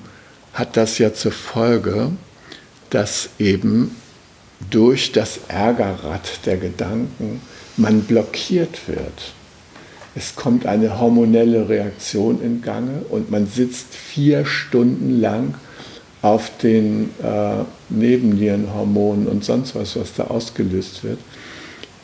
hat 0.54 0.76
das 0.76 0.98
ja 0.98 1.14
zur 1.14 1.32
Folge, 1.32 2.10
dass 2.90 3.30
eben 3.38 3.96
durch 4.70 5.12
das 5.12 5.40
Ärgerrad 5.48 6.46
der 6.46 6.56
Gedanken 6.56 7.40
man 7.76 8.02
blockiert 8.02 8.88
wird. 8.88 9.32
Es 10.14 10.36
kommt 10.36 10.66
eine 10.66 11.00
hormonelle 11.00 11.68
Reaktion 11.68 12.42
in 12.42 12.60
Gange 12.60 13.02
und 13.08 13.30
man 13.30 13.46
sitzt 13.46 13.94
vier 13.94 14.44
Stunden 14.44 15.20
lang 15.20 15.54
auf 16.20 16.50
den 16.62 17.10
äh, 17.22 17.64
Nebennierenhormonen 17.88 19.26
und 19.26 19.44
sonst 19.44 19.74
was, 19.74 19.96
was 19.96 20.14
da 20.14 20.24
ausgelöst 20.24 21.02
wird, 21.02 21.18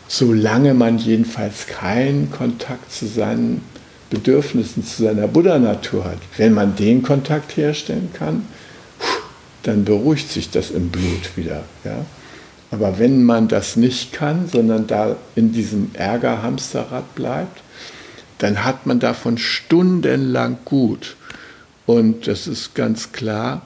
solange 0.09 0.75
man 0.75 0.99
jedenfalls 0.99 1.67
keinen 1.67 2.31
Kontakt 2.31 2.91
zu 2.91 3.07
seinen 3.07 3.61
Bedürfnissen, 4.11 4.85
zu 4.85 5.05
seiner 5.05 5.29
Buddha-Natur 5.29 6.05
hat. 6.05 6.19
Wenn 6.39 6.55
man 6.55 6.77
den 6.77 7.03
Kontakt 7.03 7.57
herstellen 7.57 8.09
kann, 8.15 8.47
dann 9.63 9.85
beruhigt 9.85 10.31
sich 10.31 10.51
das 10.51 10.71
im 10.71 10.89
Blut 10.89 11.37
wieder. 11.37 11.65
Ja? 11.85 12.07
Aber 12.71 12.99
wenn 12.99 13.25
man 13.25 13.49
das 13.49 13.77
nicht 13.77 14.13
kann, 14.13 14.49
sondern 14.49 14.87
da 14.87 15.17
in 15.35 15.53
diesem 15.53 15.91
Ärger-Hamsterrad 15.95 17.15
bleibt, 17.15 17.63
dann 18.39 18.65
hat 18.65 18.87
man 18.87 19.01
davon 19.01 19.39
stundenlang 19.39 20.59
gut. 20.65 21.17
Und 21.87 22.27
das 22.27 22.47
ist 22.47 22.75
ganz 22.75 23.13
klar, 23.13 23.63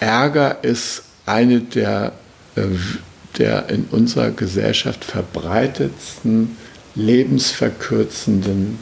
Ärger 0.00 0.64
ist 0.64 1.02
eine 1.26 1.60
der, 1.60 2.12
äh, 2.56 2.62
der 3.38 3.68
in 3.68 3.84
unserer 3.90 4.30
Gesellschaft 4.30 5.04
verbreitetsten, 5.04 6.56
lebensverkürzenden 6.94 8.78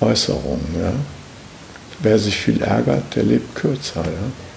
Äußerungen. 0.00 0.66
Ja? 0.80 0.92
Wer 2.00 2.18
sich 2.18 2.36
viel 2.36 2.62
ärgert, 2.62 3.14
der 3.14 3.24
lebt 3.24 3.54
kürzer. 3.54 4.04
Ja? 4.04 4.49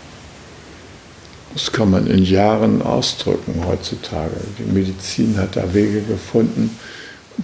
Das 1.53 1.71
kann 1.71 1.91
man 1.91 2.07
in 2.07 2.23
Jahren 2.23 2.81
ausdrücken 2.81 3.63
heutzutage. 3.67 4.35
Die 4.57 4.71
Medizin 4.71 5.37
hat 5.37 5.55
da 5.55 5.73
Wege 5.73 6.01
gefunden, 6.01 6.77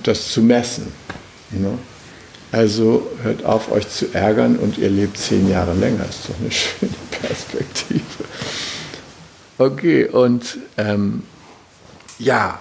das 0.04 0.32
zu 0.32 0.42
messen. 0.42 0.88
Ne? 1.52 1.78
Also 2.52 3.08
hört 3.22 3.46
auf, 3.46 3.72
euch 3.72 3.88
zu 3.88 4.14
ärgern 4.14 4.58
und 4.58 4.80
ihr 4.80 4.90
lebt 4.90 5.18
zehn 5.18 5.48
Jahre 5.50 5.76
länger. 5.76 6.06
Ist 6.10 6.28
doch 6.28 6.40
eine 6.40 6.52
schöne 6.52 6.92
Perspektive. 7.12 8.02
Okay, 9.60 10.06
und 10.06 10.58
ähm, 10.78 11.24
ja, 12.18 12.60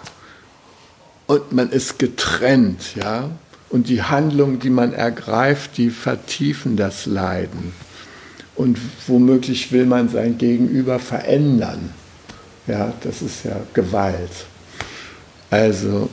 und 1.27 1.53
man 1.53 1.71
ist 1.71 1.99
getrennt, 1.99 2.97
ja. 2.97 3.31
Und 3.71 3.89
die 3.89 4.03
Handlungen, 4.03 4.61
die 4.61 4.71
man 4.71 4.93
ergreift, 4.93 5.77
die 5.77 5.91
vertiefen 5.91 6.77
das 6.77 7.07
Leiden 7.07 7.73
und 8.59 8.77
womöglich 9.07 9.71
will 9.71 9.87
man 9.87 10.09
sein 10.09 10.37
Gegenüber 10.37 10.99
verändern. 10.99 11.91
Ja, 12.67 12.93
das 13.03 13.23
ist 13.23 13.45
ja 13.45 13.61
Gewalt. 13.73 14.47
Also 15.49 16.11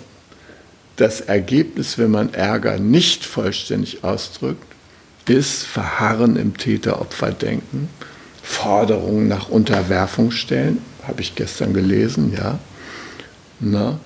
das 0.95 1.21
Ergebnis, 1.21 1.97
wenn 1.97 2.11
man 2.11 2.33
Ärger 2.33 2.77
nicht 2.79 3.25
vollständig 3.25 4.03
ausdrückt, 4.03 4.63
ist 5.27 5.63
Verharren 5.63 6.35
im 6.35 6.55
Täter-Opfer-Denken, 6.55 7.89
Forderungen 8.43 9.27
nach 9.27 9.49
Unterwerfung 9.49 10.29
stellen, 10.29 10.77
habe 11.07 11.21
ich 11.21 11.33
gestern 11.33 11.73
gelesen, 11.73 12.31
ja. 12.37 12.59
Na? 13.59 13.99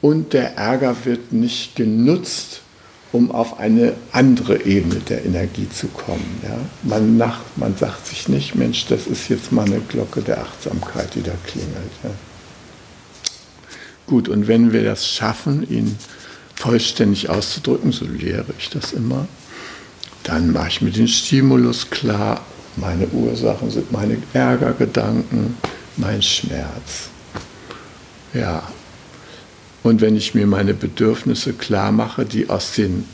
Und 0.00 0.32
der 0.32 0.56
Ärger 0.56 0.94
wird 1.04 1.32
nicht 1.32 1.74
genutzt 1.74 2.60
um 3.14 3.30
auf 3.30 3.60
eine 3.60 3.92
andere 4.10 4.64
Ebene 4.64 4.96
der 4.96 5.24
Energie 5.24 5.68
zu 5.70 5.86
kommen. 5.86 6.40
Ja? 6.42 6.56
Man, 6.82 7.16
nach, 7.16 7.38
man 7.54 7.76
sagt 7.76 8.08
sich 8.08 8.28
nicht, 8.28 8.56
Mensch, 8.56 8.86
das 8.86 9.06
ist 9.06 9.28
jetzt 9.28 9.52
mal 9.52 9.64
eine 9.64 9.78
Glocke 9.78 10.20
der 10.20 10.40
Achtsamkeit, 10.40 11.14
die 11.14 11.22
da 11.22 11.30
klingelt. 11.46 11.92
Ja? 12.02 12.10
Gut, 14.08 14.28
und 14.28 14.48
wenn 14.48 14.72
wir 14.72 14.82
das 14.82 15.08
schaffen, 15.08 15.64
ihn 15.70 15.96
vollständig 16.56 17.30
auszudrücken, 17.30 17.92
so 17.92 18.04
lehre 18.04 18.52
ich 18.58 18.68
das 18.70 18.92
immer, 18.92 19.28
dann 20.24 20.52
mache 20.52 20.68
ich 20.68 20.82
mir 20.82 20.90
den 20.90 21.06
Stimulus 21.06 21.90
klar, 21.90 22.44
meine 22.74 23.06
Ursachen 23.06 23.70
sind 23.70 23.92
meine 23.92 24.16
Ärgergedanken, 24.32 25.56
mein 25.96 26.20
Schmerz. 26.20 27.10
Ja. 28.32 28.64
Und 29.84 30.00
wenn 30.00 30.16
ich 30.16 30.34
mir 30.34 30.46
meine 30.46 30.72
Bedürfnisse 30.74 31.52
klar 31.52 31.92
mache, 31.92 32.24
die 32.24 32.48
aus 32.48 32.72
den 32.72 33.04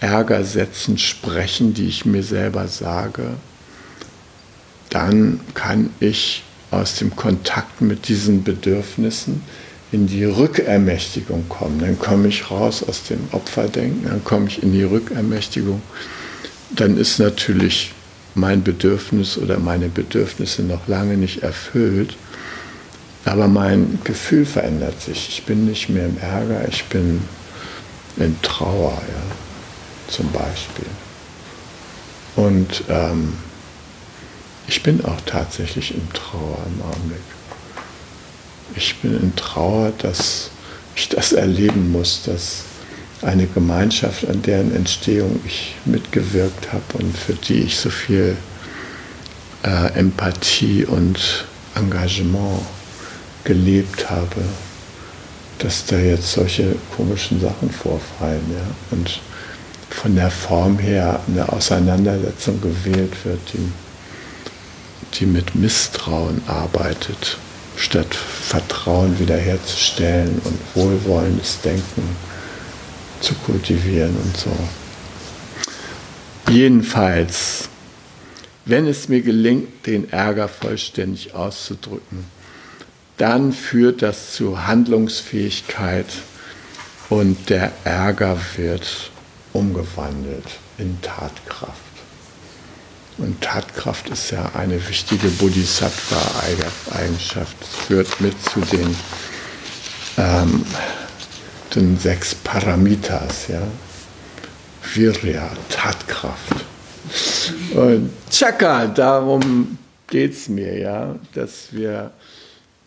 Ärgersätzen 0.00 0.96
sprechen, 0.96 1.74
die 1.74 1.86
ich 1.86 2.06
mir 2.06 2.22
selber 2.22 2.66
sage, 2.66 3.34
dann 4.88 5.40
kann 5.52 5.90
ich 6.00 6.42
aus 6.70 6.96
dem 6.96 7.14
Kontakt 7.14 7.82
mit 7.82 8.08
diesen 8.08 8.42
Bedürfnissen 8.42 9.42
in 9.92 10.06
die 10.06 10.24
Rückermächtigung 10.24 11.46
kommen. 11.50 11.78
Dann 11.78 11.98
komme 11.98 12.28
ich 12.28 12.50
raus 12.50 12.82
aus 12.82 13.04
dem 13.04 13.20
Opferdenken, 13.32 14.08
dann 14.08 14.24
komme 14.24 14.48
ich 14.48 14.62
in 14.62 14.72
die 14.72 14.84
Rückermächtigung. 14.84 15.82
Dann 16.70 16.96
ist 16.96 17.18
natürlich 17.18 17.92
mein 18.34 18.62
Bedürfnis 18.62 19.36
oder 19.36 19.58
meine 19.58 19.88
Bedürfnisse 19.88 20.62
noch 20.62 20.88
lange 20.88 21.18
nicht 21.18 21.42
erfüllt, 21.42 22.16
aber 23.24 23.48
mein 23.48 23.98
Gefühl 24.04 24.46
verändert 24.46 25.00
sich. 25.00 25.28
Ich 25.28 25.44
bin 25.44 25.66
nicht 25.66 25.88
mehr 25.88 26.06
im 26.06 26.18
Ärger, 26.18 26.66
ich 26.68 26.84
bin 26.84 27.22
in 28.16 28.40
Trauer, 28.42 28.92
ja, 28.92 30.12
zum 30.12 30.30
Beispiel. 30.32 30.86
Und 32.36 32.84
ähm, 32.88 33.34
ich 34.66 34.82
bin 34.82 35.04
auch 35.04 35.20
tatsächlich 35.26 35.94
in 35.94 36.12
Trauer 36.12 36.58
im 36.66 36.82
Augenblick. 36.82 37.20
Ich 38.76 38.96
bin 38.96 39.18
in 39.18 39.34
Trauer, 39.34 39.92
dass 39.98 40.50
ich 40.94 41.08
das 41.08 41.32
erleben 41.32 41.90
muss, 41.90 42.22
dass 42.24 42.64
eine 43.22 43.46
Gemeinschaft, 43.46 44.28
an 44.28 44.42
deren 44.42 44.74
Entstehung 44.74 45.40
ich 45.44 45.74
mitgewirkt 45.84 46.72
habe 46.72 46.98
und 46.98 47.16
für 47.16 47.34
die 47.34 47.62
ich 47.62 47.76
so 47.76 47.90
viel 47.90 48.36
äh, 49.64 49.98
Empathie 49.98 50.84
und 50.84 51.46
Engagement 51.74 52.60
gelebt 53.48 54.08
habe, 54.10 54.42
dass 55.58 55.86
da 55.86 55.98
jetzt 55.98 56.32
solche 56.32 56.76
komischen 56.96 57.40
Sachen 57.40 57.70
vorfallen. 57.70 58.44
Ja? 58.52 58.66
Und 58.90 59.20
von 59.90 60.14
der 60.14 60.30
Form 60.30 60.78
her 60.78 61.18
eine 61.26 61.50
Auseinandersetzung 61.50 62.60
gewählt 62.60 63.12
wird, 63.24 63.40
die 63.52 63.72
die 65.14 65.26
mit 65.26 65.54
Misstrauen 65.54 66.42
arbeitet, 66.46 67.38
statt 67.76 68.14
Vertrauen 68.14 69.18
wiederherzustellen 69.18 70.40
und 70.44 70.58
wohlwollendes 70.74 71.60
Denken 71.62 72.02
zu 73.20 73.34
kultivieren 73.34 74.14
und 74.16 74.36
so. 74.36 74.50
Jedenfalls, 76.50 77.68
wenn 78.64 78.86
es 78.86 79.08
mir 79.08 79.22
gelingt, 79.22 79.86
den 79.86 80.10
Ärger 80.10 80.48
vollständig 80.48 81.34
auszudrücken, 81.34 82.26
dann 83.18 83.52
führt 83.52 84.02
das 84.02 84.32
zu 84.32 84.66
Handlungsfähigkeit 84.66 86.06
und 87.10 87.50
der 87.50 87.70
Ärger 87.84 88.38
wird 88.56 89.10
umgewandelt 89.52 90.46
in 90.78 91.00
Tatkraft. 91.02 91.76
Und 93.18 93.42
Tatkraft 93.42 94.08
ist 94.10 94.30
ja 94.30 94.52
eine 94.54 94.88
wichtige 94.88 95.28
Bodhisattva-Eigenschaft. 95.28 97.56
Es 97.60 97.74
führt 97.86 98.20
mit 98.20 98.40
zu 98.44 98.60
den, 98.60 98.94
ähm, 100.16 100.64
den 101.74 101.98
sechs 101.98 102.36
Paramitas, 102.36 103.48
ja. 103.48 103.62
Virya, 104.94 105.50
Tatkraft. 105.68 106.54
Und 107.74 108.10
Chaka, 108.30 108.86
darum 108.86 109.76
geht 110.06 110.32
es 110.32 110.48
mir, 110.48 110.78
ja, 110.78 111.16
dass 111.34 111.72
wir 111.72 112.12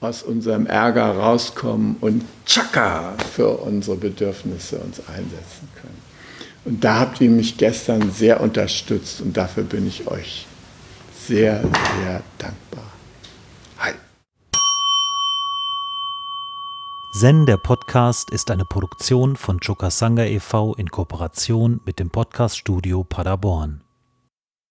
aus 0.01 0.23
unserem 0.23 0.65
Ärger 0.65 1.15
rauskommen 1.15 1.95
und 2.01 2.25
Chaka 2.45 3.13
für 3.33 3.49
unsere 3.49 3.97
Bedürfnisse 3.97 4.79
uns 4.79 4.99
einsetzen 5.07 5.69
können. 5.79 6.01
Und 6.65 6.83
da 6.83 6.99
habt 6.99 7.21
ihr 7.21 7.29
mich 7.29 7.57
gestern 7.57 8.11
sehr 8.11 8.41
unterstützt 8.41 9.21
und 9.21 9.37
dafür 9.37 9.63
bin 9.63 9.87
ich 9.87 10.07
euch 10.07 10.47
sehr, 11.27 11.61
sehr 11.61 12.23
dankbar. 12.39 12.91
Hi. 13.77 13.93
Zen, 17.13 17.45
der 17.45 17.57
Podcast, 17.57 18.31
ist 18.31 18.49
eine 18.49 18.65
Produktion 18.65 19.35
von 19.35 19.59
Chokasanga 19.59 20.23
e.V. 20.23 20.73
in 20.75 20.89
Kooperation 20.89 21.79
mit 21.85 21.99
dem 21.99 22.09
Podcaststudio 22.09 23.03
Paderborn. 23.03 23.80